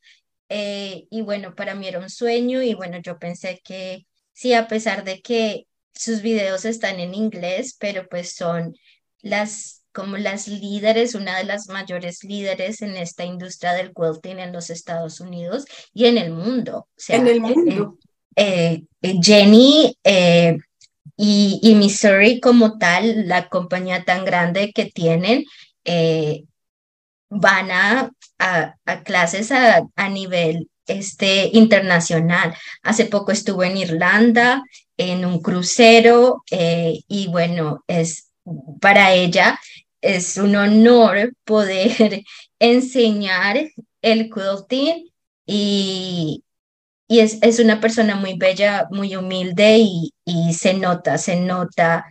Eh, 0.49 1.07
y 1.11 1.23
bueno, 1.23 1.54
para 1.54 1.75
mí 1.75 1.87
era 1.88 2.00
un 2.00 2.11
sueño 2.11 2.62
y 2.62 2.75
bueno, 2.75 2.99
yo 3.02 3.19
pensé 3.19 3.61
que 3.64 4.07
sí, 4.33 4.52
a 4.54 4.69
pesar 4.69 5.04
de 5.04 5.21
que 5.23 5.66
sus 5.95 6.23
videos 6.23 6.64
están 6.64 6.99
en 7.00 7.14
inglés, 7.14 7.76
pero 7.78 8.09
pues 8.09 8.35
son 8.35 8.75
las 9.21 9.79
como 9.92 10.16
las 10.16 10.49
líderes, 10.49 11.14
una 11.14 11.38
de 11.38 11.44
las 11.44 11.68
mayores 11.68 12.23
líderes 12.25 12.82
en 12.82 12.97
esta 12.97 13.25
industria 13.25 13.73
del 13.73 13.92
quilting 13.92 14.38
en 14.38 14.52
los 14.52 14.70
Estados 14.70 15.20
Unidos 15.20 15.64
y 15.92 16.06
en 16.06 16.18
el 16.18 16.30
mundo. 16.30 16.88
en 17.09 17.26
el 17.26 17.40
mundo. 17.40 17.99
Eh, 18.37 18.85
eh, 19.02 19.14
Jenny 19.20 19.97
eh, 20.04 20.56
y, 21.16 21.61
y, 21.62 21.75
Missouri 21.75 22.40
como 22.40 22.78
tal, 22.78 23.26
la 23.28 23.49
compañía 23.49 24.04
tan 24.04 24.25
grande 24.25 24.73
que 24.73 24.87
tienen, 24.87 25.44
van 27.28 27.70
a, 27.70 28.11
a, 28.38 29.02
clases 29.04 29.50
a, 29.52 29.82
a, 29.97 30.09
nivel 30.09 30.70
este, 30.87 31.50
internacional. 31.52 32.54
Hace 32.82 33.06
poco 33.06 33.32
estuve 33.32 33.66
en 33.66 33.76
Irlanda 33.76 34.62
en 34.97 35.25
un 35.25 35.40
crucero 35.40 36.44
y 36.49 37.26
bueno, 37.28 37.85
es 37.87 38.30
para 38.80 39.12
ella 39.12 39.59
es 40.00 40.37
un 40.37 40.57
honor 40.57 41.33
poder 41.45 42.23
enseñar 42.59 43.71
el 44.02 44.30
quilting 44.30 45.11
y, 45.47 46.45
y 47.09 47.19
es, 47.21 47.38
es, 47.42 47.59
una 47.59 47.80
persona 47.80 48.14
muy 48.14 48.37
bella, 48.38 48.87
muy 48.90 49.16
humilde 49.16 49.78
y, 49.78 50.14
y, 50.25 50.54
se 50.54 50.75
nota, 50.75 51.19
se 51.19 51.37
nota 51.37 52.07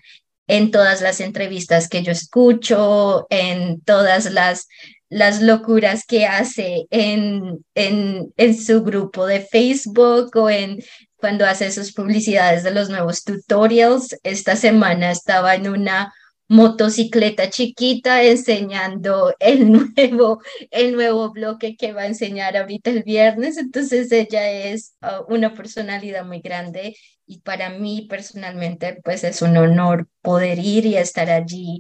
en 0.48 0.72
todas 0.72 1.02
las 1.02 1.22
entrevistas 1.22 1.88
que 1.88 2.04
yo 2.04 2.12
escucho, 2.12 3.28
en 3.30 3.82
todas 3.82 4.32
las, 4.32 4.68
las 5.10 5.42
locuras 5.42 6.06
que 6.06 6.26
hace 6.26 6.86
en, 6.90 7.64
en, 7.76 8.34
en 8.36 8.62
su 8.62 8.84
grupo 8.84 9.26
de 9.26 9.42
Facebook 9.42 10.36
o 10.36 10.50
en 10.50 10.84
cuando 11.16 11.46
hace 11.46 11.72
sus 11.72 11.94
publicidades 11.94 12.64
de 12.64 12.72
los 12.72 12.90
nuevos 12.90 13.24
tutorials. 13.24 14.16
Esta 14.24 14.56
semana 14.56 15.12
estaba 15.12 15.56
en 15.56 15.70
una 15.70 16.14
motocicleta 16.50 17.50
chiquita 17.50 18.24
enseñando 18.24 19.34
el 19.40 19.72
nuevo, 19.96 20.42
el 20.72 20.94
nuevo 20.94 21.32
bloque 21.32 21.78
que 21.78 21.94
va 21.94 22.02
a 22.02 22.08
enseñar 22.08 22.58
ahorita 22.58 22.90
el 22.90 23.04
viernes. 23.04 23.58
Entonces 23.58 24.12
ella 24.12 24.52
es 24.52 24.96
uh, 25.02 25.32
una 25.34 25.54
personalidad 25.54 26.26
muy 26.26 26.42
grande 26.42 26.96
y 27.26 27.40
para 27.42 27.70
mí 27.70 28.08
personalmente 28.10 29.00
pues 29.04 29.24
es 29.24 29.42
un 29.42 29.56
honor 29.58 30.08
poder 30.22 30.58
ir 30.60 30.86
y 30.88 30.98
estar 30.98 31.30
allí 31.30 31.80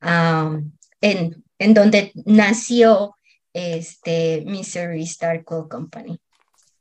en, 0.00 1.44
en 1.58 1.74
donde 1.74 2.12
nació 2.24 3.16
este 3.52 4.42
Missouri 4.46 5.02
Star 5.02 5.44
Cool 5.44 5.68
Company. 5.68 6.18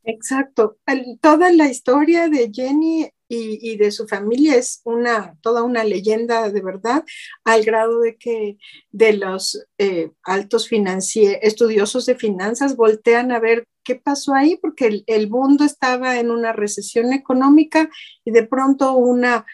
Exacto. 0.05 0.77
toda 1.19 1.51
la 1.51 1.69
historia 1.69 2.29
de 2.29 2.51
Jenny 2.53 3.09
y, 3.27 3.77
de 3.77 3.91
su 3.91 4.07
familia 4.07 4.55
es 4.55 4.81
una, 4.83 5.35
toda 5.41 5.63
una 5.63 5.83
leyenda 5.83 6.49
de 6.49 6.61
verdad, 6.61 7.03
al 7.43 7.63
grado 7.63 7.99
de 8.01 8.17
que 8.17 8.57
de 8.91 9.13
los 9.13 9.65
eh, 9.77 10.11
altos 10.23 10.69
estudiosos 10.71 12.05
de 12.05 12.15
finanzas 12.15 12.75
voltean 12.75 13.31
a 13.31 13.39
ver 13.39 13.67
qué 13.83 13.95
pasó 13.95 14.33
ahí, 14.33 14.57
porque 14.57 15.03
el, 15.05 15.29
mundo 15.29 15.63
estaba 15.63 16.19
en 16.19 16.31
una 16.31 16.53
recesión 16.53 17.13
económica 17.13 17.89
y 18.23 18.31
de 18.31 18.43
pronto 18.43 18.93
una 18.93 19.45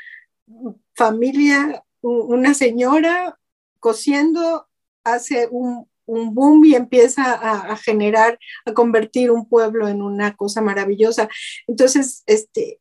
familia, 0.96 1.84
una 2.02 2.54
señora 2.54 3.38
cosiendo 3.80 4.68
hace 5.04 5.48
un, 5.50 5.88
un 6.06 6.36
boom 6.36 6.66
y 6.66 6.76
empieza 6.76 7.34
a, 7.34 7.72
a, 7.72 7.78
generar, 7.78 8.38
a 8.66 8.74
convertir 8.74 9.32
un 9.32 9.48
pueblo 9.48 9.88
en 9.88 10.02
una 10.02 10.36
cosa 10.36 10.62
maravillosa. 10.62 11.30
Entonces, 11.68 12.24
este, 12.26 12.81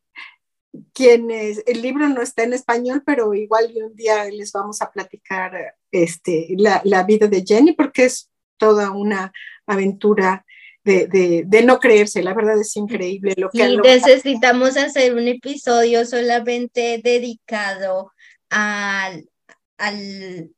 quienes, 0.92 1.62
el 1.66 1.82
libro 1.82 2.08
no 2.08 2.22
está 2.22 2.42
en 2.42 2.52
español, 2.52 3.02
pero 3.04 3.34
igual 3.34 3.72
un 3.84 3.94
día 3.94 4.24
les 4.26 4.52
vamos 4.52 4.80
a 4.82 4.90
platicar 4.90 5.74
este, 5.90 6.48
la, 6.56 6.80
la 6.84 7.02
vida 7.02 7.26
de 7.26 7.44
Jenny 7.46 7.72
porque 7.72 8.04
es 8.04 8.30
toda 8.56 8.90
una 8.90 9.32
aventura 9.66 10.44
de, 10.84 11.44
de, 11.46 11.62
no 11.62 11.78
creerse, 11.78 12.22
la 12.22 12.34
verdad 12.34 12.58
es 12.58 12.74
increíble 12.76 13.34
lo 13.36 13.50
que... 13.50 13.68
Y 13.68 13.76
necesitamos 13.76 14.76
hacer 14.76 15.14
un 15.14 15.28
episodio 15.28 16.06
solamente 16.06 17.00
dedicado 17.02 18.12
al, 18.48 19.28
al, 19.76 20.50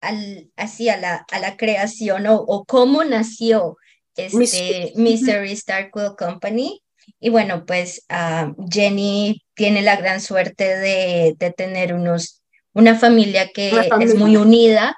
al 0.00 0.50
así 0.56 0.88
a 0.88 0.96
la, 0.96 1.26
a 1.30 1.38
la 1.40 1.56
creación 1.56 2.26
o, 2.26 2.36
o 2.36 2.64
cómo 2.64 3.04
nació 3.04 3.76
este 4.16 4.92
Mystery 4.96 5.52
Star 5.52 5.90
Quill 5.90 6.14
Company. 6.16 6.80
Y 7.20 7.30
bueno, 7.30 7.64
pues 7.66 8.04
uh, 8.10 8.54
Jenny 8.70 9.42
tiene 9.54 9.82
la 9.82 9.96
gran 9.96 10.20
suerte 10.20 10.76
de, 10.76 11.34
de 11.38 11.50
tener 11.52 11.94
unos, 11.94 12.42
una 12.72 12.98
familia 12.98 13.50
que 13.50 13.72
es 14.00 14.14
muy 14.14 14.36
unida 14.36 14.96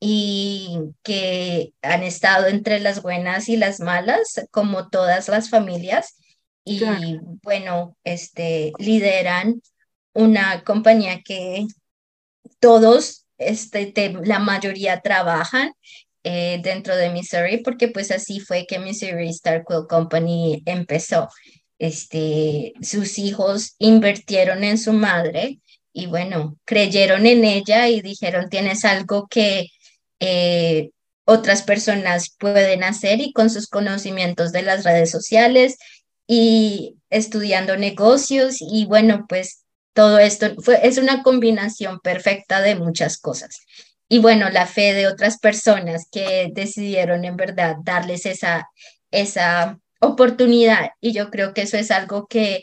y 0.00 0.78
que 1.02 1.72
han 1.82 2.02
estado 2.02 2.46
entre 2.48 2.80
las 2.80 3.02
buenas 3.02 3.48
y 3.48 3.56
las 3.56 3.80
malas, 3.80 4.46
como 4.50 4.88
todas 4.88 5.28
las 5.28 5.48
familias, 5.48 6.16
y 6.68 6.82
bueno, 7.44 7.96
este, 8.02 8.72
lideran 8.78 9.62
una 10.14 10.64
compañía 10.64 11.22
que 11.22 11.64
todos, 12.58 13.26
este, 13.38 13.92
la 14.24 14.40
mayoría 14.40 15.00
trabajan 15.00 15.72
eh, 16.28 16.58
dentro 16.60 16.96
de 16.96 17.10
Missouri, 17.10 17.58
porque 17.58 17.86
pues 17.86 18.10
así 18.10 18.40
fue 18.40 18.66
que 18.66 18.80
Missouri 18.80 19.28
Star 19.28 19.62
Company 19.88 20.60
empezó. 20.66 21.28
Este, 21.78 22.72
sus 22.82 23.20
hijos 23.20 23.76
invirtieron 23.78 24.64
en 24.64 24.76
su 24.76 24.92
madre 24.92 25.60
y 25.92 26.06
bueno, 26.06 26.58
creyeron 26.64 27.26
en 27.26 27.44
ella 27.44 27.86
y 27.86 28.00
dijeron, 28.00 28.48
tienes 28.50 28.84
algo 28.84 29.28
que 29.28 29.68
eh, 30.18 30.90
otras 31.26 31.62
personas 31.62 32.34
pueden 32.36 32.82
hacer 32.82 33.20
y 33.20 33.32
con 33.32 33.48
sus 33.48 33.68
conocimientos 33.68 34.50
de 34.50 34.62
las 34.62 34.82
redes 34.82 35.12
sociales 35.12 35.76
y 36.26 36.96
estudiando 37.08 37.76
negocios 37.76 38.56
y 38.58 38.84
bueno, 38.86 39.26
pues 39.28 39.62
todo 39.92 40.18
esto 40.18 40.56
fue, 40.60 40.80
es 40.82 40.98
una 40.98 41.22
combinación 41.22 42.00
perfecta 42.00 42.62
de 42.62 42.74
muchas 42.74 43.16
cosas. 43.16 43.60
Y 44.08 44.18
bueno, 44.20 44.50
la 44.50 44.66
fe 44.66 44.94
de 44.94 45.08
otras 45.08 45.38
personas 45.38 46.06
que 46.10 46.50
decidieron 46.52 47.24
en 47.24 47.36
verdad 47.36 47.76
darles 47.82 48.26
esa, 48.26 48.68
esa 49.10 49.78
oportunidad. 50.00 50.90
Y 51.00 51.12
yo 51.12 51.30
creo 51.30 51.54
que 51.54 51.62
eso 51.62 51.76
es 51.76 51.90
algo 51.90 52.26
que 52.26 52.62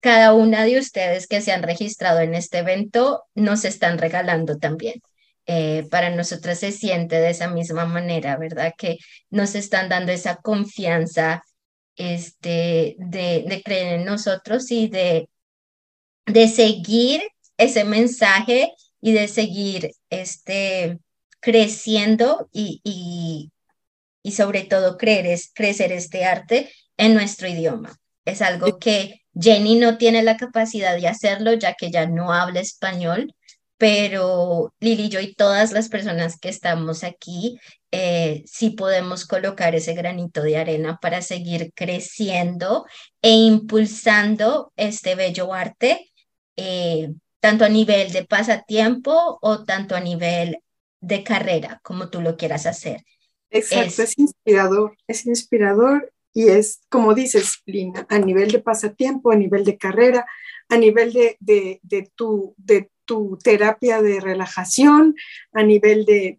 cada 0.00 0.34
una 0.34 0.64
de 0.64 0.78
ustedes 0.78 1.26
que 1.26 1.40
se 1.40 1.52
han 1.52 1.62
registrado 1.62 2.20
en 2.20 2.34
este 2.34 2.58
evento 2.58 3.24
nos 3.34 3.64
están 3.64 3.98
regalando 3.98 4.58
también. 4.58 5.00
Eh, 5.46 5.88
para 5.90 6.10
nosotras 6.10 6.60
se 6.60 6.70
siente 6.70 7.16
de 7.16 7.30
esa 7.30 7.48
misma 7.48 7.84
manera, 7.84 8.36
¿verdad? 8.36 8.72
Que 8.76 8.98
nos 9.30 9.54
están 9.56 9.88
dando 9.88 10.12
esa 10.12 10.36
confianza 10.36 11.42
este, 11.96 12.96
de, 12.98 13.44
de 13.48 13.62
creer 13.64 14.00
en 14.00 14.04
nosotros 14.04 14.70
y 14.70 14.88
de, 14.88 15.28
de 16.26 16.48
seguir 16.48 17.22
ese 17.56 17.84
mensaje 17.84 18.72
y 19.02 19.12
de 19.12 19.28
seguir 19.28 19.90
este, 20.08 20.98
creciendo 21.40 22.48
y, 22.52 22.80
y, 22.84 23.50
y 24.22 24.32
sobre 24.32 24.62
todo 24.62 24.96
creer 24.96 25.26
es, 25.26 25.50
crecer 25.52 25.92
este 25.92 26.24
arte 26.24 26.72
en 26.96 27.12
nuestro 27.12 27.48
idioma. 27.48 27.98
Es 28.24 28.40
algo 28.40 28.78
que 28.78 29.22
Jenny 29.38 29.76
no 29.76 29.98
tiene 29.98 30.22
la 30.22 30.36
capacidad 30.36 30.96
de 30.96 31.08
hacerlo 31.08 31.52
ya 31.54 31.74
que 31.74 31.90
ya 31.90 32.06
no 32.06 32.32
habla 32.32 32.60
español, 32.60 33.34
pero 33.76 34.72
Lili, 34.78 35.08
yo 35.08 35.18
y 35.18 35.34
todas 35.34 35.72
las 35.72 35.88
personas 35.88 36.38
que 36.38 36.48
estamos 36.48 37.02
aquí, 37.02 37.58
eh, 37.90 38.44
sí 38.46 38.70
podemos 38.70 39.26
colocar 39.26 39.74
ese 39.74 39.94
granito 39.94 40.42
de 40.42 40.56
arena 40.56 40.98
para 41.02 41.20
seguir 41.20 41.72
creciendo 41.74 42.86
e 43.20 43.30
impulsando 43.32 44.72
este 44.76 45.16
bello 45.16 45.52
arte, 45.52 46.12
eh, 46.56 47.08
tanto 47.42 47.64
a 47.64 47.68
nivel 47.68 48.12
de 48.12 48.24
pasatiempo 48.24 49.38
o 49.42 49.64
tanto 49.64 49.96
a 49.96 50.00
nivel 50.00 50.62
de 51.00 51.24
carrera, 51.24 51.80
como 51.82 52.08
tú 52.08 52.20
lo 52.20 52.36
quieras 52.36 52.66
hacer. 52.66 53.04
Exacto, 53.50 54.04
es, 54.04 54.16
inspirador, 54.16 54.96
es 55.08 55.26
inspirador 55.26 56.12
y 56.32 56.50
es, 56.50 56.82
como 56.88 57.14
dices, 57.14 57.60
Lina, 57.66 58.06
a 58.08 58.20
nivel 58.20 58.52
de 58.52 58.60
pasatiempo, 58.60 59.32
a 59.32 59.36
nivel 59.36 59.64
de 59.64 59.76
carrera, 59.76 60.24
a 60.68 60.76
nivel 60.76 61.12
de, 61.12 61.36
de, 61.40 61.80
de, 61.82 62.12
tu, 62.14 62.54
de 62.58 62.92
tu 63.04 63.36
terapia 63.42 64.00
de 64.00 64.20
relajación, 64.20 65.16
a 65.52 65.64
nivel 65.64 66.04
de, 66.04 66.38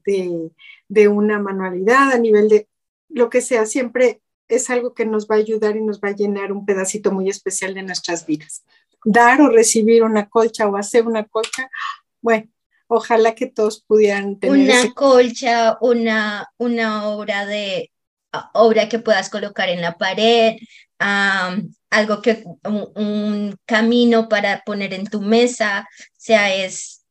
de, 0.88 1.08
una 1.10 1.38
manualidad, 1.38 2.14
a 2.14 2.18
nivel 2.18 2.48
de 2.48 2.70
lo 3.10 3.30
que 3.30 3.42
sea, 3.42 3.66
siempre 3.66 4.22
es 4.48 4.70
algo 4.70 4.94
que 4.94 5.06
nos 5.06 5.28
va 5.28 5.36
a 5.36 5.40
ayudar 5.40 5.76
y 5.76 5.82
nos 5.82 6.00
va 6.00 6.10
a 6.10 6.16
llenar 6.16 6.54
un 6.54 6.66
pedacito 6.66 7.12
muy 7.12 7.28
especial 7.28 7.74
de 7.74 7.84
nuestras 7.84 8.26
vidas. 8.26 8.64
Dar 9.06 9.42
o 9.42 9.50
recibir 9.50 10.04
una 10.04 10.30
colcha 10.30 10.68
o 10.68 10.78
hacer 10.78 11.06
una 11.06 11.26
colcha, 11.26 11.70
bueno, 12.22 12.48
ojalá 12.88 13.36
que 13.36 13.48
todos 13.48 13.84
pudieran 13.84 14.40
tener. 14.40 14.58
Una 14.58 14.94
colcha, 14.94 15.78
una, 15.82 16.48
una 16.58 17.08
obra 17.08 17.46
de 17.46 17.92
obra 18.54 18.90
que 18.90 19.00
puedas 19.00 19.30
colocar 19.30 19.70
en 19.70 19.82
la 19.82 19.98
pared, 19.98 20.58
algo 21.00 22.22
que, 22.22 22.44
un, 22.64 23.56
camino 23.66 24.30
para 24.30 24.64
poner 24.66 24.94
en 24.94 25.06
tu 25.06 25.22
mesa, 25.22 25.88
o 25.90 26.14
sea, 26.18 26.54
es 26.54 27.06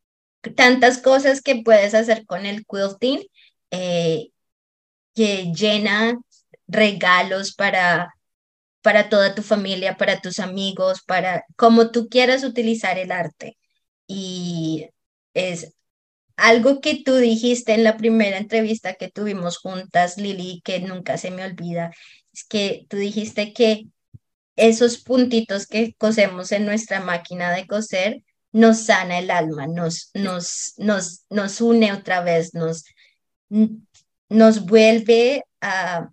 tantas 0.57 0.99
cosas 0.99 1.41
que 1.41 1.63
puedes 1.63 1.95
hacer 1.95 2.27
con 2.27 2.47
el 2.47 2.65
quilting 2.67 3.25
eh, 3.71 4.31
que 5.15 5.53
llena 5.53 6.19
regalos 6.67 7.55
para, 7.55 8.15
para 8.83 9.09
toda 9.09 9.35
tu 9.35 9.43
familia, 9.43 9.97
para 9.97 10.21
tus 10.21 10.41
amigos, 10.41 11.03
para 11.03 11.45
como 11.57 11.91
tú 11.91 12.09
quieras 12.09 12.45
utilizar 12.45 12.99
el 12.99 13.13
arte. 13.13 13.59
Y 14.07 14.89
es 15.35 15.75
algo 16.37 16.81
que 16.81 17.03
tú 17.05 17.17
dijiste 17.17 17.75
en 17.75 17.85
la 17.85 17.97
primera 17.97 18.39
entrevista 18.39 18.95
que 18.95 19.11
tuvimos 19.11 19.59
juntas, 19.59 20.19
Lili, 20.19 20.61
que 20.65 20.81
nunca 20.81 21.19
se 21.19 21.31
me 21.31 21.45
olvida, 21.45 21.93
es 22.33 22.45
que 22.45 22.87
tú 22.89 22.97
dijiste 22.97 23.53
que 23.53 23.87
esos 24.57 24.99
puntitos 24.99 25.67
que 25.67 25.95
cosemos 25.95 26.53
en 26.53 26.67
nuestra 26.67 27.01
máquina 27.01 27.53
de 27.53 27.67
coser 27.67 28.25
nos 28.53 28.85
sana 28.87 29.19
el 29.19 29.31
alma, 29.31 29.67
nos, 29.67 30.11
nos, 30.15 30.75
nos, 30.77 31.25
nos 31.31 31.61
une 31.61 31.93
otra 31.93 32.23
vez, 32.23 32.55
nos, 32.55 32.85
nos 34.29 34.67
vuelve 34.67 35.45
a, 35.61 36.11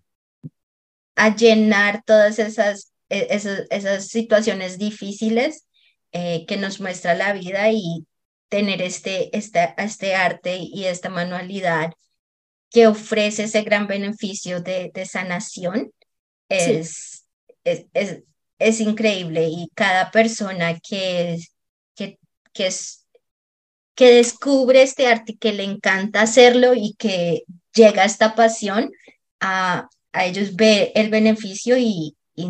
a 1.20 1.36
llenar 1.36 2.02
todas 2.06 2.40
esas, 2.40 2.94
e, 3.10 3.28
esas, 3.30 3.66
esas 3.70 4.08
situaciones 4.08 4.78
difíciles 4.78 5.68
eh, 6.14 6.46
que 6.48 6.56
nos 6.56 6.80
muestra 6.80 7.14
la 7.14 7.34
vida 7.34 7.70
y 7.72 8.08
tener 8.48 8.82
este, 8.82 9.36
este, 9.38 9.74
este 9.78 10.16
arte 10.16 10.58
y 10.60 10.86
esta 10.86 11.10
manualidad 11.10 11.92
que 12.72 12.88
ofrece 12.88 13.44
ese 13.44 13.64
gran 13.64 13.86
beneficio 13.86 14.62
de, 14.62 14.92
de 14.94 15.06
sanación 15.06 15.92
es, 16.48 17.26
es, 17.66 18.24
es, 18.58 18.80
increíble. 18.80 19.50
Y 19.50 19.70
cada 19.76 20.12
persona 20.12 20.80
que, 20.80 21.38
que, 21.96 22.18
que, 22.54 22.68
es, 22.68 23.06
que 23.94 24.14
descubre 24.14 24.84
este 24.84 25.08
arte, 25.08 25.36
que 25.38 25.52
le 25.52 25.64
encanta 25.64 26.22
hacerlo 26.22 26.74
y 26.76 26.94
que 26.94 27.44
llega 27.74 28.04
a 28.04 28.06
esta 28.06 28.36
pasión, 28.36 28.90
a, 29.42 29.90
a 30.12 30.26
ellos 30.26 30.56
ve 30.56 30.92
el 30.96 31.10
beneficio 31.10 31.78
y, 31.78 32.16
y, 32.36 32.50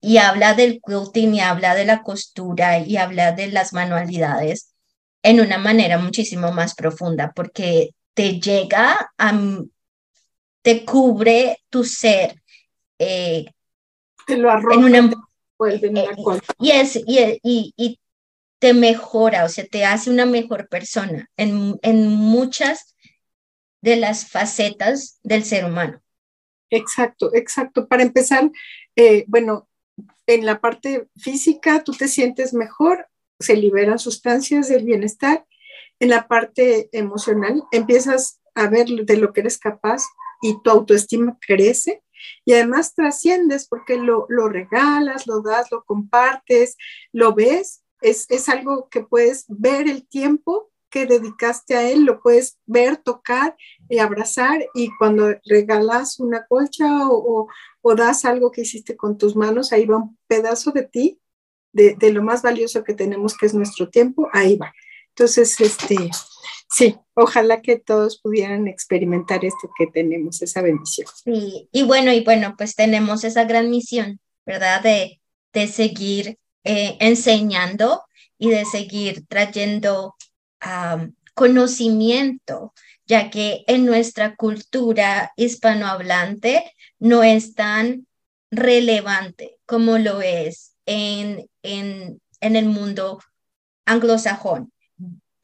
y 0.00 0.16
habla 0.18 0.54
del 0.54 0.80
quilting 0.84 1.34
y 1.34 1.40
habla 1.40 1.74
de 1.74 1.84
la 1.84 2.02
costura 2.02 2.78
y 2.78 2.96
habla 2.96 3.32
de 3.32 3.48
las 3.48 3.72
manualidades 3.72 4.74
en 5.22 5.40
una 5.40 5.58
manera 5.58 5.98
muchísimo 5.98 6.52
más 6.52 6.74
profunda, 6.74 7.32
porque 7.34 7.90
te 8.14 8.40
llega 8.40 9.12
a, 9.18 9.58
te 10.62 10.84
cubre 10.84 11.58
tu 11.70 11.84
ser. 11.84 12.42
Eh, 12.98 13.46
te 14.26 14.36
lo 14.36 14.50
arroja, 14.50 14.74
en 14.74 14.84
una, 14.84 15.10
eh, 15.68 15.80
y, 16.58 16.70
es, 16.70 16.96
y, 16.96 17.40
y, 17.42 17.74
y, 17.76 18.00
te 18.58 18.74
mejora, 18.74 19.44
o 19.44 19.48
sea, 19.48 19.64
te 19.66 19.84
hace 19.84 20.10
una 20.10 20.26
mejor 20.26 20.68
persona 20.68 21.30
en, 21.36 21.78
en 21.82 22.08
muchas 22.08 22.96
de 23.80 23.96
las 23.96 24.28
facetas 24.28 25.20
del 25.22 25.44
ser 25.44 25.64
humano. 25.64 26.00
Exacto, 26.70 27.30
exacto. 27.34 27.88
Para 27.88 28.02
empezar, 28.02 28.50
eh, 28.96 29.24
bueno, 29.28 29.68
en 30.26 30.44
la 30.46 30.60
parte 30.60 31.08
física 31.16 31.82
tú 31.82 31.92
te 31.92 32.08
sientes 32.08 32.52
mejor 32.54 33.08
se 33.40 33.56
liberan 33.56 33.98
sustancias 33.98 34.68
del 34.68 34.84
bienestar. 34.84 35.46
En 36.00 36.10
la 36.10 36.28
parte 36.28 36.88
emocional 36.92 37.62
empiezas 37.72 38.40
a 38.54 38.68
ver 38.68 38.86
de 38.88 39.16
lo 39.16 39.32
que 39.32 39.40
eres 39.40 39.58
capaz 39.58 40.02
y 40.42 40.60
tu 40.62 40.70
autoestima 40.70 41.38
crece 41.40 42.02
y 42.44 42.52
además 42.52 42.94
trasciendes 42.94 43.66
porque 43.68 43.96
lo, 43.96 44.26
lo 44.28 44.48
regalas, 44.48 45.26
lo 45.26 45.40
das, 45.42 45.70
lo 45.70 45.84
compartes, 45.84 46.76
lo 47.12 47.34
ves. 47.34 47.84
Es, 48.00 48.26
es 48.28 48.48
algo 48.48 48.88
que 48.88 49.00
puedes 49.00 49.44
ver 49.48 49.88
el 49.88 50.06
tiempo 50.06 50.67
que 50.90 51.06
dedicaste 51.06 51.74
a 51.74 51.88
él, 51.88 52.04
lo 52.04 52.20
puedes 52.20 52.58
ver, 52.66 52.96
tocar 52.96 53.56
y 53.88 53.98
abrazar 53.98 54.64
y 54.74 54.90
cuando 54.98 55.34
regalas 55.44 56.18
una 56.18 56.46
colcha 56.46 57.08
o, 57.08 57.48
o, 57.82 57.94
das 57.94 58.24
algo 58.24 58.50
que 58.50 58.62
hiciste 58.62 58.96
con 58.96 59.18
tus 59.18 59.36
manos, 59.36 59.72
ahí 59.72 59.86
va 59.86 59.96
un 59.96 60.18
pedazo 60.26 60.70
de 60.72 60.82
ti, 60.82 61.20
de, 61.72 61.94
de, 61.94 62.12
lo 62.12 62.22
más 62.22 62.42
valioso 62.42 62.84
que 62.84 62.94
tenemos, 62.94 63.36
que 63.36 63.46
es 63.46 63.54
nuestro 63.54 63.88
tiempo, 63.88 64.28
ahí 64.32 64.56
va. 64.56 64.72
Entonces, 65.10 65.60
este, 65.60 66.10
sí, 66.70 66.96
ojalá 67.14 67.60
que 67.60 67.78
todos 67.78 68.20
pudieran 68.20 68.68
experimentar 68.68 69.44
esto 69.44 69.70
que 69.76 69.86
tenemos, 69.86 70.42
esa 70.42 70.62
bendición. 70.62 71.08
Sí, 71.24 71.68
y 71.72 71.82
bueno, 71.82 72.12
y 72.12 72.22
bueno, 72.22 72.54
pues 72.56 72.74
tenemos 72.74 73.24
esa 73.24 73.44
gran 73.44 73.70
misión, 73.70 74.20
¿verdad? 74.46 74.82
De, 74.82 75.20
de 75.52 75.66
seguir 75.66 76.38
eh, 76.64 76.96
enseñando 77.00 78.02
y 78.38 78.50
de 78.50 78.64
seguir 78.64 79.26
trayendo 79.26 80.14
conocimiento, 81.34 82.74
ya 83.06 83.30
que 83.30 83.64
en 83.66 83.86
nuestra 83.86 84.36
cultura 84.36 85.32
hispanohablante 85.36 86.72
no 86.98 87.22
es 87.22 87.54
tan 87.54 88.06
relevante 88.50 89.58
como 89.66 89.98
lo 89.98 90.20
es 90.20 90.74
en, 90.86 91.48
en, 91.62 92.20
en 92.40 92.56
el 92.56 92.66
mundo 92.66 93.20
anglosajón. 93.86 94.72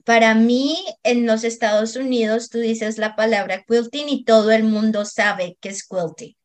Para 0.05 0.35
mí, 0.35 0.85
en 1.03 1.27
los 1.27 1.45
Estados 1.45 1.97
Unidos, 1.97 2.51
tú 2.51 2.59
dices 2.59 2.99
la 2.99 3.17
palabra 3.17 3.65
quilting 3.67 4.09
y 4.09 4.25
todo 4.25 4.51
el 4.51 4.65
mundo 4.65 5.07
sabe 5.07 5.57
que 5.61 5.71
es 5.71 5.87
quilting. 5.89 6.37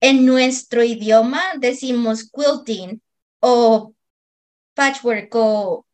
En 0.00 0.24
nuestro 0.24 0.82
idioma 0.84 1.42
decimos 1.58 2.30
quilting 2.30 3.02
o 3.40 3.92
patchwork 4.74 5.34
o 5.34 5.84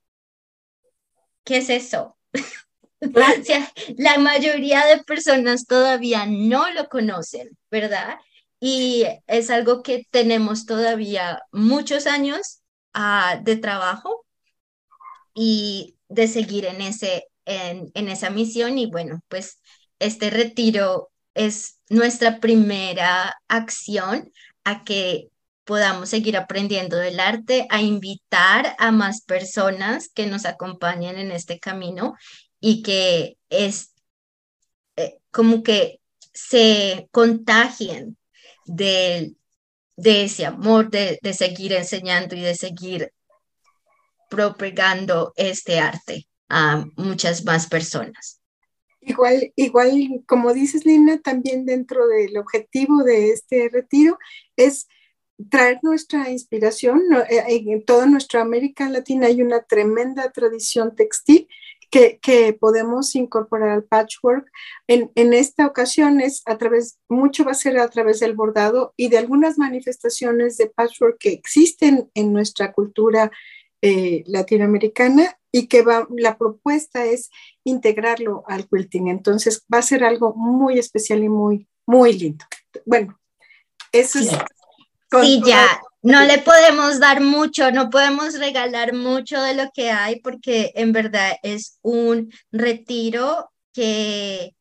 ¿qué 1.44 1.59
es 1.59 1.70
eso? 1.70 2.16
la 3.96 4.18
mayoría 4.18 4.87
de 4.87 5.02
personas 5.04 5.66
todavía 5.66 6.26
no 6.26 6.70
lo 6.72 6.88
conocen, 6.88 7.57
¿verdad? 7.70 8.16
Y 8.61 9.04
es 9.26 9.50
algo 9.50 9.83
que 9.83 10.07
tenemos 10.11 10.66
todavía 10.66 11.42
muchos 11.52 12.07
años 12.07 12.62
uh, 12.94 13.42
de 13.42 13.57
trabajo 13.57 14.24
y 15.35 15.96
de 16.09 16.28
seguir 16.28 16.64
en, 16.66 16.80
ese, 16.80 17.26
en, 17.44 17.90
en 17.94 18.09
esa 18.09 18.30
misión. 18.30 18.78
Y 18.78 18.87
bueno, 18.87 19.20
pues 19.28 19.61
este 19.98 20.30
retiro 20.30 21.11
es 21.35 21.80
nuestra 21.88 22.40
primera 22.40 23.35
acción 23.48 24.33
a 24.64 24.85
que 24.85 25.28
podamos 25.64 26.11
seguir 26.11 26.37
aprendiendo 26.37 26.96
del 26.96 27.20
arte, 27.20 27.66
a 27.70 27.81
invitar 27.81 28.77
a 28.79 28.92
más 28.92 29.22
personas 29.22 30.09
que 30.09 30.27
nos 30.27 30.44
acompañen 30.44 31.18
en 31.18 31.33
este 31.33 31.59
camino 31.59 32.14
y 32.61 32.83
que 32.83 33.37
es 33.48 33.94
eh, 34.96 35.18
como 35.31 35.62
que 35.62 36.00
se 36.33 37.09
contagien 37.11 38.16
de, 38.66 39.35
de 39.96 40.24
ese 40.24 40.46
amor, 40.46 40.90
de, 40.90 41.18
de 41.22 41.35
seguir 41.35 41.72
enseñando 41.72 42.37
y 42.37 42.40
de 42.40 42.55
seguir 42.55 43.12
propagando 44.29 45.33
este 45.37 45.79
arte 45.79 46.27
a 46.48 46.85
muchas 46.96 47.44
más 47.44 47.66
personas. 47.68 48.40
Igual, 49.00 49.53
igual, 49.57 50.22
como 50.27 50.55
dices, 50.55 50.87
Lina, 50.87 51.20
también 51.20 51.66
dentro 51.66 52.07
del 52.09 52.37
objetivo 52.38 53.03
de 53.03 53.33
este 53.33 53.68
retiro 53.70 54.18
es 54.57 54.88
traer 55.51 55.81
nuestra 55.83 56.31
inspiración. 56.31 57.03
Eh, 57.29 57.42
en 57.49 57.85
toda 57.85 58.07
nuestra 58.07 58.40
América 58.40 58.88
Latina 58.88 59.27
hay 59.27 59.42
una 59.42 59.62
tremenda 59.62 60.31
tradición 60.31 60.94
textil 60.94 61.49
que, 61.90 62.18
que 62.20 62.53
podemos 62.53 63.14
incorporar 63.14 63.70
al 63.70 63.85
patchwork. 63.85 64.51
En, 64.88 65.12
en, 65.14 65.33
esta 65.33 65.66
ocasión 65.66 66.20
es 66.20 66.42
a 66.47 66.59
través, 66.59 66.99
mucho 67.09 67.44
va 67.44 67.53
a 67.53 67.55
ser 67.55 67.79
a 67.79 67.88
través 67.88 68.20
del 68.20 68.35
bordado 68.35 68.94
y 68.97 69.09
de 69.09 69.18
algunas 69.18 69.59
manifestaciones 69.59 70.57
de 70.57 70.66
patchwork 70.66 71.18
que 71.18 71.33
existen 71.33 72.11
en 72.14 72.33
nuestra 72.33 72.73
cultura 72.73 73.31
eh, 73.81 74.25
latinoamericana 74.27 75.38
y 75.53 75.68
que 75.68 75.83
va, 75.83 76.09
la 76.16 76.37
propuesta 76.37 77.05
es 77.05 77.31
integrarlo 77.64 78.42
al 78.49 78.66
quilting. 78.68 79.09
Entonces 79.09 79.64
va 79.73 79.79
a 79.79 79.83
ser 79.83 80.03
algo 80.03 80.35
muy 80.35 80.79
especial 80.79 81.23
y 81.23 81.29
muy, 81.29 81.68
muy 81.87 82.12
lindo. 82.14 82.44
Bueno, 82.87 83.20
eso 83.92 84.18
es 84.18 84.31
Sí, 85.22 85.42
ya, 85.44 85.81
no 86.05 86.22
le 86.24 86.38
podemos 86.38 87.00
dar 87.00 87.22
mucho, 87.22 87.70
no 87.70 87.88
podemos 87.88 88.38
regalar 88.38 88.92
mucho 88.92 89.40
de 89.42 89.55
lo 89.55 89.70
que 89.72 89.90
hay 89.90 90.20
porque 90.20 90.70
en 90.74 90.92
verdad 90.92 91.37
es 91.42 91.79
un 91.81 92.31
retiro 92.53 93.50
que, 93.72 94.55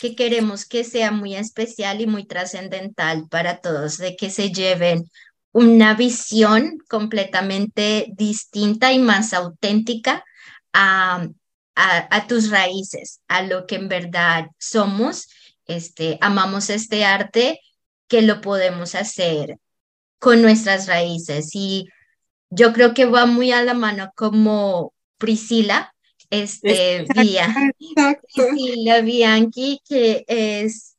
que 0.00 0.16
queremos 0.16 0.64
que 0.64 0.84
sea 0.84 1.10
muy 1.10 1.36
especial 1.36 2.00
y 2.00 2.06
muy 2.06 2.26
trascendental 2.26 3.28
para 3.28 3.60
todos, 3.60 3.98
de 3.98 4.16
que 4.16 4.30
se 4.30 4.50
lleven 4.50 5.10
una 5.52 5.94
visión 5.94 6.78
completamente 6.88 8.06
distinta 8.16 8.92
y 8.92 8.98
más 8.98 9.34
auténtica 9.34 10.24
a, 10.72 11.28
a, 11.74 12.16
a, 12.16 12.26
tus 12.26 12.50
raíces, 12.50 13.20
a 13.28 13.42
lo 13.42 13.66
que 13.66 13.76
en 13.76 13.88
verdad 13.88 14.46
somos. 14.58 15.28
Este, 15.66 16.16
amamos 16.20 16.70
este 16.70 17.04
arte, 17.04 17.60
que 18.08 18.22
lo 18.22 18.40
podemos 18.40 18.94
hacer 18.94 19.58
con 20.18 20.42
nuestras 20.42 20.86
raíces. 20.86 21.50
Y 21.54 21.88
yo 22.50 22.72
creo 22.72 22.94
que 22.94 23.04
va 23.06 23.26
muy 23.26 23.52
a 23.52 23.62
la 23.62 23.74
mano 23.74 24.12
como 24.14 24.92
Priscila, 25.18 25.94
este, 26.30 27.06
Priscila 27.08 29.00
Bianchi, 29.02 29.80
que 29.88 30.24
es 30.26 30.96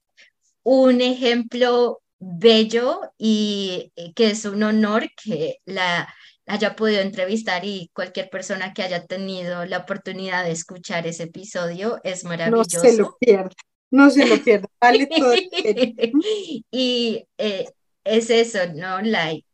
un 0.64 1.02
ejemplo 1.02 2.02
bello 2.20 3.02
y 3.18 3.92
que 4.16 4.32
es 4.32 4.46
un 4.46 4.64
honor 4.64 5.10
que 5.24 5.58
la 5.66 6.08
haya 6.48 6.76
podido 6.76 7.02
entrevistar 7.02 7.66
y 7.66 7.92
cualquier 7.94 8.30
persona 8.30 8.74
que 8.74 8.82
haya 8.82 9.06
tenido 9.06 9.66
la 9.66 9.80
oportunidad 9.80 10.46
de 10.46 10.52
escuchar 10.52 11.06
ese 11.06 11.24
episodio 11.24 12.00
es 12.04 12.24
maravilloso. 12.24 12.78
No 12.78 12.84
se 12.84 12.98
lo 12.98 13.18
pierda, 13.20 13.56
no 13.92 14.10
se 14.10 14.26
lo 14.26 14.42
pierda, 14.42 14.68
vale 14.80 15.08
todo. 15.08 15.34
y 16.72 17.26
eh, 17.38 17.70
es 18.08 18.30
eso, 18.30 18.60
¿no? 18.76 19.02
Like, 19.02 19.46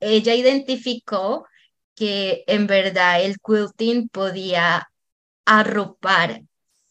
ella 0.00 0.34
identificó 0.34 1.46
que 1.94 2.44
en 2.46 2.66
verdad 2.66 3.22
el 3.24 3.36
quilting 3.38 4.08
podía 4.08 4.88
arropar 5.44 6.42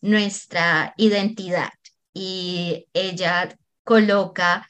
nuestra 0.02 0.94
identidad 0.98 1.70
y 2.14 2.88
ella 2.94 3.58
coloca 3.84 4.68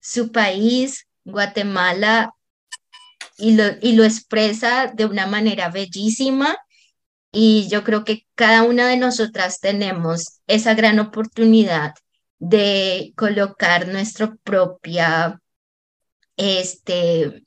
su 0.00 0.32
país, 0.32 1.06
Guatemala, 1.24 2.32
y 3.38 3.54
lo, 3.54 3.64
y 3.80 3.92
lo 3.92 4.04
expresa 4.04 4.92
de 4.94 5.04
una 5.06 5.26
manera 5.26 5.70
bellísima. 5.70 6.56
Y 7.32 7.68
yo 7.68 7.84
creo 7.84 8.04
que 8.04 8.26
cada 8.34 8.62
una 8.62 8.88
de 8.88 8.96
nosotras 8.96 9.60
tenemos 9.60 10.40
esa 10.46 10.74
gran 10.74 10.98
oportunidad 11.00 11.92
de 12.38 13.12
colocar 13.16 13.88
nuestra 13.88 14.34
propia 14.42 15.40
este, 16.36 17.42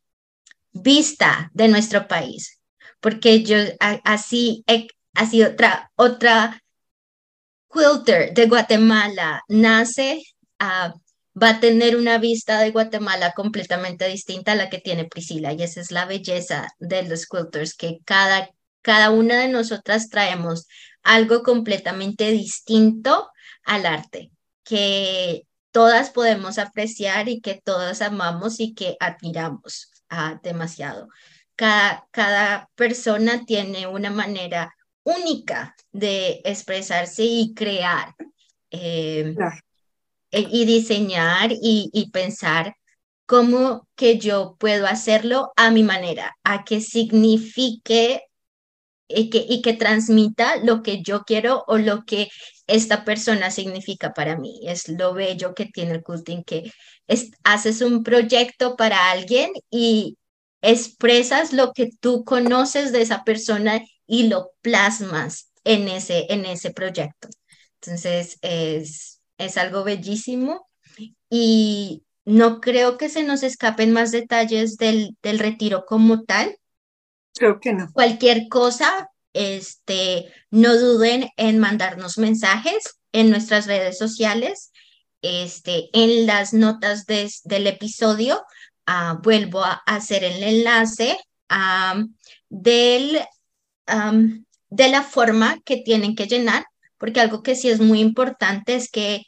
vista 0.72 1.52
de 1.54 1.68
nuestro 1.68 2.08
país, 2.08 2.60
porque 3.00 3.44
yo 3.44 3.58
así, 4.04 4.64
así 5.14 5.44
otra, 5.44 5.92
otra 5.96 6.62
quilter 7.72 8.34
de 8.34 8.48
Guatemala 8.48 9.44
nace, 9.48 10.22
uh, 10.60 10.92
va 11.42 11.50
a 11.50 11.60
tener 11.60 11.96
una 11.96 12.18
vista 12.18 12.60
de 12.60 12.72
Guatemala 12.72 13.34
completamente 13.34 14.08
distinta 14.08 14.54
a 14.54 14.56
la 14.56 14.70
que 14.70 14.80
tiene 14.80 15.06
Priscila, 15.06 15.54
y 15.54 15.64
esa 15.64 15.82
es 15.82 15.92
la 15.92 16.06
belleza 16.06 16.68
de 16.80 17.04
los 17.04 17.26
quilters, 17.28 17.76
que 17.76 18.00
cada, 18.06 18.50
cada 18.82 19.12
una 19.12 19.40
de 19.40 19.48
nosotras 19.50 20.10
traemos 20.10 20.68
algo 21.04 21.44
completamente 21.44 22.32
distinto 22.32 23.30
al 23.64 23.86
arte, 23.86 24.32
que 24.64 25.44
todas 25.72 26.10
podemos 26.10 26.58
apreciar 26.58 27.30
y 27.30 27.42
que 27.42 27.56
todas 27.56 28.02
amamos 28.02 28.60
y 28.60 28.74
que 28.74 28.98
admiramos 29.00 29.92
ah, 30.10 30.40
demasiado. 30.44 31.10
Cada, 31.56 32.08
cada 32.12 32.70
persona 32.76 33.46
tiene 33.46 33.88
una 33.88 34.10
manera 34.12 34.74
única 35.04 35.76
de 35.92 36.42
expresarse 36.46 37.24
y 37.24 37.54
crear 37.54 38.16
eh, 38.72 39.36
e, 40.32 40.48
y 40.52 40.66
diseñar 40.66 41.52
y, 41.52 41.90
y 41.92 42.12
pensar 42.12 42.76
cómo 43.26 43.88
que 43.96 44.18
yo 44.18 44.56
puedo 44.60 44.88
hacerlo 44.88 45.52
a 45.56 45.70
mi 45.72 45.84
manera, 45.84 46.38
a 46.44 46.64
que 46.64 46.82
signifique 46.82 48.24
y 49.08 49.30
que, 49.30 49.46
y 49.48 49.62
que 49.62 49.74
transmita 49.74 50.58
lo 50.58 50.84
que 50.84 51.02
yo 51.02 51.24
quiero 51.24 51.64
o 51.68 51.78
lo 51.78 52.06
que 52.06 52.30
esta 52.70 53.04
persona 53.04 53.52
significa 53.52 54.14
para 54.14 54.38
mí. 54.38 54.62
Es 54.64 54.88
lo 54.88 55.14
bello 55.14 55.54
que 55.56 55.66
tiene 55.66 55.94
el 55.94 56.04
culting, 56.04 56.44
que 56.44 56.72
es, 57.08 57.32
haces 57.44 57.82
un 57.82 58.04
proyecto 58.04 58.76
para 58.76 59.12
alguien 59.12 59.52
y 59.70 60.18
expresas 60.62 61.54
lo 61.54 61.74
que 61.74 61.90
tú 62.00 62.24
conoces 62.24 62.92
de 62.92 63.02
esa 63.02 63.24
persona 63.24 63.82
y 64.06 64.28
lo 64.28 64.52
plasmas 64.62 65.52
en 65.64 65.88
ese, 65.88 66.28
en 66.30 66.46
ese 66.46 66.72
proyecto. 66.72 67.30
Entonces, 67.82 68.38
es, 68.42 69.22
es 69.38 69.58
algo 69.58 69.84
bellísimo 69.84 70.68
y 71.30 72.04
no 72.26 72.62
creo 72.62 72.98
que 72.98 73.10
se 73.10 73.24
nos 73.24 73.42
escapen 73.44 73.92
más 73.92 74.12
detalles 74.12 74.78
del, 74.78 75.16
del 75.24 75.40
retiro 75.40 75.86
como 75.88 76.24
tal. 76.24 76.58
Creo 77.34 77.60
que 77.60 77.74
no. 77.74 77.88
Cualquier 77.94 78.48
cosa, 78.50 79.09
este, 79.34 80.32
no 80.52 80.76
duden 80.76 81.30
en 81.38 81.60
mandarnos 81.60 82.18
mensajes 82.18 83.00
en 83.12 83.30
nuestras 83.30 83.68
redes 83.68 83.98
sociales. 83.98 84.72
Este, 85.22 85.90
en 85.94 86.26
las 86.26 86.54
notas 86.54 87.06
del 87.06 87.68
episodio, 87.68 88.42
ah, 88.86 89.20
vuelvo 89.22 89.64
a 89.64 89.82
hacer 89.86 90.24
el 90.24 90.42
enlace 90.42 91.18
del, 92.50 93.20
de 94.70 94.90
la 94.90 95.04
forma 95.04 95.60
que 95.66 95.78
tienen 95.78 96.16
que 96.16 96.28
llenar, 96.28 96.66
porque 96.98 97.20
algo 97.20 97.44
que 97.44 97.56
sí 97.56 97.70
es 97.70 97.80
muy 97.80 98.00
importante 98.00 98.76
es 98.76 98.90
que 98.90 99.24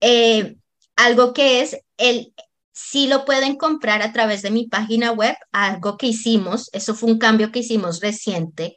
eh, 0.00 0.56
algo 0.96 1.32
que 1.32 1.60
es 1.60 1.78
el, 1.96 2.32
si 2.78 3.06
lo 3.06 3.24
pueden 3.24 3.56
comprar 3.56 4.02
a 4.02 4.12
través 4.12 4.42
de 4.42 4.50
mi 4.50 4.66
página 4.66 5.10
web, 5.10 5.34
algo 5.50 5.96
que 5.96 6.08
hicimos, 6.08 6.68
eso 6.74 6.94
fue 6.94 7.10
un 7.10 7.18
cambio 7.18 7.50
que 7.50 7.60
hicimos 7.60 8.00
reciente. 8.00 8.76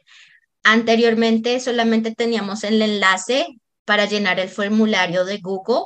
Anteriormente 0.62 1.60
solamente 1.60 2.14
teníamos 2.14 2.64
el 2.64 2.80
enlace 2.80 3.60
para 3.84 4.06
llenar 4.06 4.40
el 4.40 4.48
formulario 4.48 5.26
de 5.26 5.36
Google, 5.36 5.82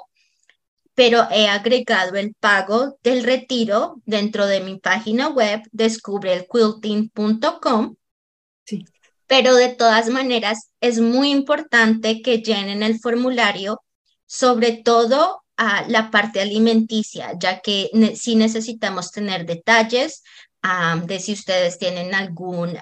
pero 0.95 1.27
he 1.33 1.49
agregado 1.49 2.15
el 2.15 2.37
pago 2.39 2.97
del 3.03 3.25
retiro 3.25 4.01
dentro 4.07 4.47
de 4.47 4.61
mi 4.61 4.79
página 4.79 5.29
web, 5.29 5.63
descubreelquilting.com. 5.73 7.97
Sí. 8.65 8.85
Pero 9.27 9.57
de 9.57 9.71
todas 9.71 10.09
maneras, 10.09 10.71
es 10.81 11.01
muy 11.01 11.33
importante 11.33 12.23
que 12.23 12.39
llenen 12.39 12.85
el 12.85 13.01
formulario, 13.01 13.83
sobre 14.25 14.83
todo 14.85 15.44
a 15.57 15.87
la 15.89 16.11
parte 16.11 16.41
alimenticia, 16.41 17.33
ya 17.39 17.61
que 17.61 17.91
si 18.17 18.37
necesitamos 18.37 19.11
tener 19.11 19.47
detalles 19.47 20.23
de 21.07 21.21
si 21.21 21.33
ustedes 21.35 21.79
tienen 21.79 22.15
algún 22.15 22.79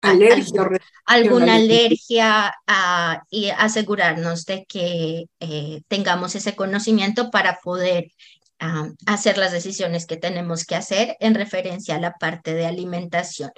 alergia, 0.00 0.68
alguna 1.04 1.56
alergia 1.56 2.54
y 3.30 3.50
asegurarnos 3.50 4.44
de 4.44 4.64
que 4.66 5.26
eh, 5.40 5.82
tengamos 5.88 6.34
ese 6.34 6.54
conocimiento 6.54 7.30
para 7.30 7.58
poder 7.62 8.10
hacer 9.06 9.38
las 9.38 9.50
decisiones 9.50 10.06
que 10.06 10.16
tenemos 10.16 10.64
que 10.64 10.76
hacer 10.76 11.16
en 11.18 11.34
referencia 11.34 11.96
a 11.96 12.00
la 12.00 12.12
parte 12.12 12.54
de 12.54 12.66
alimentación 12.66 13.50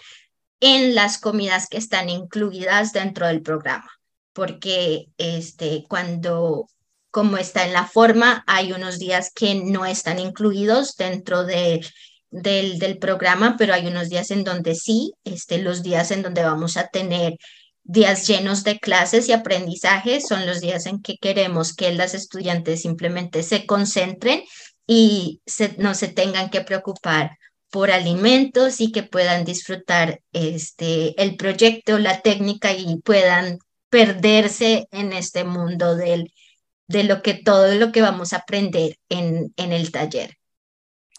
en 0.60 0.94
las 0.94 1.18
comidas 1.18 1.68
que 1.68 1.76
están 1.76 2.08
incluidas 2.08 2.94
dentro 2.94 3.26
del 3.26 3.42
programa, 3.42 3.90
porque 4.32 5.08
este, 5.18 5.84
cuando 5.88 6.68
como 7.14 7.36
está 7.36 7.64
en 7.64 7.72
la 7.72 7.86
forma, 7.86 8.42
hay 8.48 8.72
unos 8.72 8.98
días 8.98 9.30
que 9.32 9.54
no 9.54 9.86
están 9.86 10.18
incluidos 10.18 10.96
dentro 10.96 11.44
de 11.44 11.80
del, 12.32 12.80
del, 12.80 12.98
programa, 12.98 13.54
pero 13.56 13.72
hay 13.72 13.86
unos 13.86 14.08
días 14.08 14.32
en 14.32 14.42
donde 14.42 14.74
sí, 14.74 15.12
este, 15.22 15.58
los 15.58 15.84
días 15.84 16.10
en 16.10 16.22
donde 16.22 16.42
vamos 16.42 16.76
a 16.76 16.88
tener 16.88 17.36
días 17.84 18.26
llenos 18.26 18.64
de 18.64 18.80
clases 18.80 19.28
y 19.28 19.32
aprendizaje 19.32 20.20
son 20.20 20.44
los 20.44 20.60
días 20.60 20.86
en 20.86 21.00
que 21.00 21.16
queremos 21.16 21.72
que 21.72 21.92
las 21.92 22.14
estudiantes 22.14 22.82
simplemente 22.82 23.44
se 23.44 23.64
concentren 23.64 24.42
y 24.84 25.40
no 25.78 25.94
se 25.94 26.08
tengan 26.08 26.50
que 26.50 26.62
preocupar 26.62 27.38
por 27.70 27.92
alimentos 27.92 28.80
y 28.80 28.90
que 28.90 29.04
puedan 29.04 29.44
disfrutar 29.44 30.20
este, 30.32 31.14
el 31.22 31.36
proyecto, 31.36 32.00
la 32.00 32.22
técnica 32.22 32.72
y 32.72 32.96
puedan 32.96 33.60
perderse 33.88 34.88
en 34.90 35.12
este 35.12 35.44
mundo 35.44 35.94
del, 35.94 36.32
de 36.86 37.04
lo 37.04 37.22
que 37.22 37.34
todo 37.34 37.74
lo 37.74 37.92
que 37.92 38.02
vamos 38.02 38.32
a 38.32 38.38
aprender 38.38 38.98
en, 39.08 39.52
en 39.56 39.72
el 39.72 39.90
taller. 39.90 40.36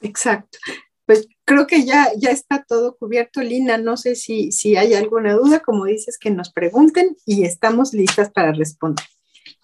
Exacto. 0.01 0.58
Pues 1.06 1.28
creo 1.45 1.67
que 1.67 1.86
ya, 1.86 2.12
ya 2.17 2.32
está 2.32 2.63
todo 2.67 2.95
cubierto, 2.97 3.41
Lina. 3.41 3.78
No 3.78 3.95
sé 3.95 4.15
si, 4.15 4.51
si 4.51 4.75
hay 4.75 4.93
alguna 4.95 5.34
duda, 5.34 5.60
como 5.60 5.86
dices, 5.86 6.17
que 6.17 6.32
nos 6.32 6.51
pregunten 6.51 7.15
y 7.25 7.45
estamos 7.45 7.93
listas 7.93 8.32
para 8.32 8.51
responder. 8.54 9.06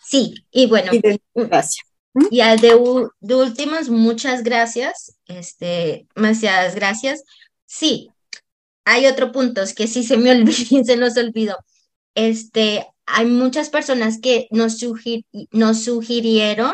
Sí, 0.04 0.46
y 0.52 0.68
bueno, 0.68 0.92
gracias. 1.34 1.86
Y 2.30 2.42
al 2.42 2.60
de, 2.60 2.78
de 3.22 3.36
últimas, 3.36 3.90
muchas 3.90 4.44
gracias, 4.44 5.18
este, 5.28 6.08
demasiadas 6.16 6.76
gracias. 6.76 7.24
Sí, 7.66 8.10
hay 8.84 9.06
otro 9.06 9.32
punto, 9.32 9.62
es 9.62 9.74
que 9.74 9.88
sí 9.88 10.04
se 10.04 10.18
me 10.18 10.32
olvidó, 10.38 10.84
se 10.84 10.98
nos 10.98 11.18
olvidó. 11.18 11.58
Este, 12.14 12.86
hay 13.12 13.26
muchas 13.26 13.70
personas 13.70 14.20
que 14.22 14.48
nos, 14.52 14.80
sugirieron 14.80 16.74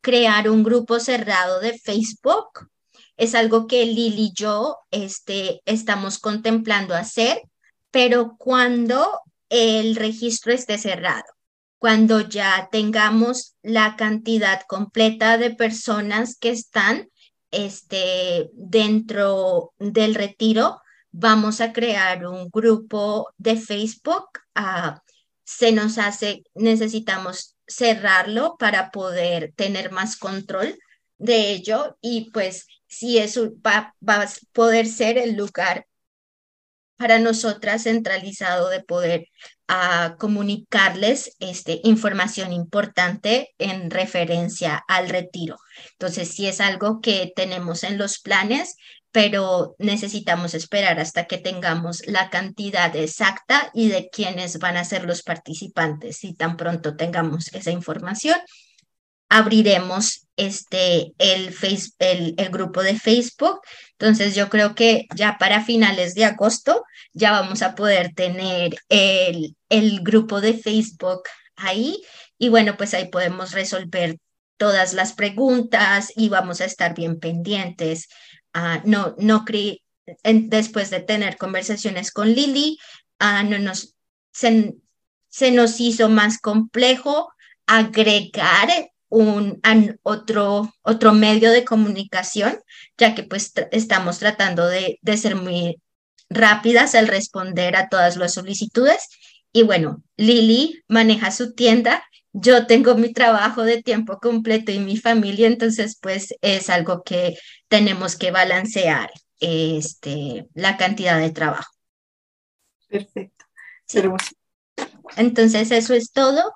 crear 0.00 0.48
un 0.48 0.62
grupo 0.62 1.00
cerrado 1.00 1.60
de 1.60 1.78
Facebook 1.78 2.68
es 3.16 3.34
algo 3.34 3.66
que 3.66 3.86
Lili 3.86 4.26
y 4.26 4.32
yo 4.34 4.78
este, 4.90 5.62
estamos 5.64 6.18
contemplando 6.18 6.94
hacer, 6.94 7.40
pero 7.90 8.36
cuando 8.36 9.20
el 9.48 9.96
registro 9.96 10.52
esté 10.52 10.76
cerrado, 10.76 11.24
cuando 11.78 12.20
ya 12.20 12.68
tengamos 12.70 13.56
la 13.62 13.96
cantidad 13.96 14.60
completa 14.68 15.38
de 15.38 15.54
personas 15.54 16.36
que 16.36 16.50
están 16.50 17.08
este, 17.50 18.50
dentro 18.52 19.72
del 19.78 20.14
retiro, 20.14 20.80
vamos 21.10 21.60
a 21.60 21.72
crear 21.72 22.26
un 22.26 22.50
grupo 22.50 23.30
de 23.38 23.56
Facebook. 23.56 24.26
Ah, 24.54 25.00
se 25.46 25.70
nos 25.72 25.96
hace, 25.96 26.42
necesitamos 26.54 27.56
cerrarlo 27.68 28.56
para 28.58 28.90
poder 28.90 29.52
tener 29.54 29.92
más 29.92 30.16
control 30.16 30.76
de 31.18 31.52
ello 31.52 31.96
y 32.00 32.30
pues 32.32 32.66
si 32.88 33.18
eso 33.18 33.52
va, 33.64 33.94
a 34.06 34.28
poder 34.52 34.86
ser 34.86 35.18
el 35.18 35.36
lugar 35.36 35.86
para 36.96 37.18
nosotras 37.18 37.84
centralizado 37.84 38.70
de 38.70 38.82
poder 38.82 39.28
ah, 39.68 40.16
comunicarles 40.18 41.36
este, 41.38 41.80
información 41.84 42.52
importante 42.52 43.54
en 43.58 43.90
referencia 43.90 44.82
al 44.88 45.08
retiro. 45.08 45.58
Entonces, 45.92 46.30
si 46.30 46.46
es 46.46 46.60
algo 46.60 47.00
que 47.00 47.32
tenemos 47.36 47.84
en 47.84 47.98
los 47.98 48.18
planes, 48.18 48.76
pero 49.16 49.76
necesitamos 49.78 50.52
esperar 50.52 51.00
hasta 51.00 51.24
que 51.24 51.38
tengamos 51.38 52.06
la 52.06 52.28
cantidad 52.28 52.94
exacta 52.94 53.70
y 53.72 53.88
de 53.88 54.10
quiénes 54.10 54.58
van 54.58 54.76
a 54.76 54.84
ser 54.84 55.06
los 55.06 55.22
participantes. 55.22 56.18
Si 56.18 56.34
tan 56.34 56.58
pronto 56.58 56.96
tengamos 56.96 57.48
esa 57.54 57.70
información, 57.70 58.36
abriremos 59.30 60.26
este, 60.36 61.14
el, 61.16 61.50
face, 61.54 61.92
el, 61.98 62.34
el, 62.36 62.50
grupo 62.50 62.82
de 62.82 62.98
Facebook. 62.98 63.62
Entonces 63.92 64.34
yo 64.34 64.50
creo 64.50 64.74
que 64.74 65.06
ya 65.14 65.38
para 65.38 65.64
finales 65.64 66.14
de 66.14 66.26
agosto 66.26 66.84
ya 67.14 67.30
vamos 67.30 67.62
a 67.62 67.74
poder 67.74 68.12
tener 68.12 68.76
el, 68.90 69.56
el 69.70 70.00
grupo 70.00 70.42
de 70.42 70.52
Facebook 70.52 71.22
ahí 71.56 72.02
y 72.36 72.50
bueno, 72.50 72.76
pues 72.76 72.92
ahí 72.92 73.08
podemos 73.08 73.52
resolver 73.52 74.18
todas 74.58 74.94
las 74.94 75.12
preguntas 75.12 76.12
y 76.14 76.28
vamos 76.28 76.60
a 76.60 76.66
estar 76.66 76.94
bien 76.94 77.18
pendientes. 77.18 78.08
Uh, 78.56 78.80
no, 78.84 79.14
no 79.18 79.44
creí, 79.44 79.82
después 80.24 80.88
de 80.88 81.00
tener 81.00 81.36
conversaciones 81.36 82.10
con 82.10 82.32
Lili, 82.32 82.78
uh, 83.20 83.46
no 83.46 83.58
nos, 83.58 83.94
se, 84.32 84.74
se 85.28 85.50
nos 85.50 85.78
hizo 85.78 86.08
más 86.08 86.38
complejo 86.38 87.30
agregar 87.66 88.68
un 89.10 89.60
otro, 90.02 90.72
otro 90.80 91.12
medio 91.12 91.50
de 91.50 91.66
comunicación, 91.66 92.58
ya 92.96 93.14
que 93.14 93.24
pues 93.24 93.52
estamos 93.72 94.20
tratando 94.20 94.66
de, 94.66 94.98
de 95.02 95.16
ser 95.18 95.36
muy 95.36 95.76
rápidas 96.30 96.94
al 96.94 97.08
responder 97.08 97.76
a 97.76 97.88
todas 97.90 98.16
las 98.16 98.34
solicitudes. 98.34 99.08
Y 99.52 99.64
bueno, 99.64 100.02
Lili 100.16 100.82
maneja 100.88 101.30
su 101.30 101.54
tienda, 101.54 102.04
yo 102.38 102.66
tengo 102.66 102.94
mi 102.96 103.14
trabajo 103.14 103.62
de 103.62 103.82
tiempo 103.82 104.18
completo 104.18 104.70
y 104.70 104.78
mi 104.78 104.98
familia, 104.98 105.46
entonces 105.46 105.98
pues 106.00 106.34
es 106.42 106.68
algo 106.68 107.02
que 107.02 107.38
tenemos 107.68 108.14
que 108.16 108.30
balancear 108.30 109.10
este, 109.40 110.46
la 110.52 110.76
cantidad 110.76 111.18
de 111.18 111.30
trabajo. 111.30 111.72
Perfecto. 112.88 113.46
Entonces 115.16 115.70
eso 115.70 115.94
es 115.94 116.12
todo. 116.12 116.52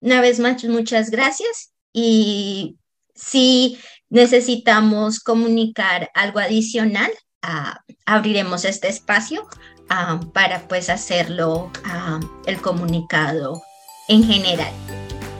Una 0.00 0.20
vez 0.20 0.38
más, 0.38 0.62
muchas 0.64 1.10
gracias 1.10 1.72
y 1.92 2.76
si 3.12 3.78
necesitamos 4.10 5.18
comunicar 5.18 6.10
algo 6.14 6.38
adicional, 6.38 7.10
ah, 7.42 7.80
abriremos 8.06 8.64
este 8.64 8.86
espacio 8.88 9.48
ah, 9.88 10.20
para 10.32 10.68
pues 10.68 10.88
hacerlo 10.88 11.72
ah, 11.84 12.20
el 12.46 12.60
comunicado 12.60 13.60
en 14.08 14.24
general. 14.24 14.72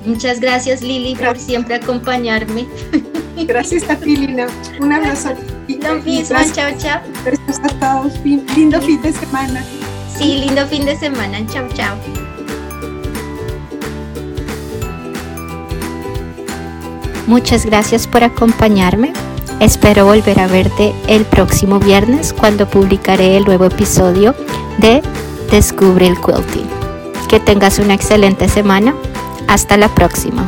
Muchas 0.05 0.41
gracias 0.41 0.83
Lili 0.83 1.15
por 1.15 1.39
siempre 1.39 1.75
acompañarme. 1.75 2.67
Gracias 3.37 3.89
a 3.89 3.97
ti 3.97 4.17
Lina. 4.17 4.47
Un 4.81 4.93
abrazo. 4.93 5.31
Lo 5.69 5.97
mismo, 6.03 6.37
chao, 6.53 6.71
chao. 6.79 7.01
Gracias 7.25 7.61
a 7.63 7.69
todos. 7.81 8.19
Lindo 8.25 8.81
fin 8.81 9.01
de 9.03 9.13
semana. 9.13 9.65
sí, 10.19 10.39
lindo 10.39 10.67
fin 10.67 10.85
de 10.85 10.97
semana. 10.97 11.39
Chao, 11.47 11.69
chao. 11.75 11.97
Muchas 17.27 17.65
gracias 17.65 18.09
por 18.09 18.25
acompañarme. 18.25 19.13
Espero 19.61 20.07
volver 20.07 20.41
a 20.41 20.49
verte 20.49 20.93
el 21.07 21.25
próximo 21.25 21.79
viernes 21.79 22.33
cuando 22.33 22.67
publicaré 22.69 23.37
el 23.37 23.45
nuevo 23.45 23.67
episodio 23.67 24.35
de 24.79 25.03
Descubre 25.51 26.07
el 26.07 26.17
Quilting. 26.21 26.80
Que 27.31 27.39
tengas 27.39 27.79
una 27.79 27.95
excelente 27.95 28.49
semana. 28.49 28.93
Hasta 29.47 29.77
la 29.77 29.89
próxima. 29.95 30.45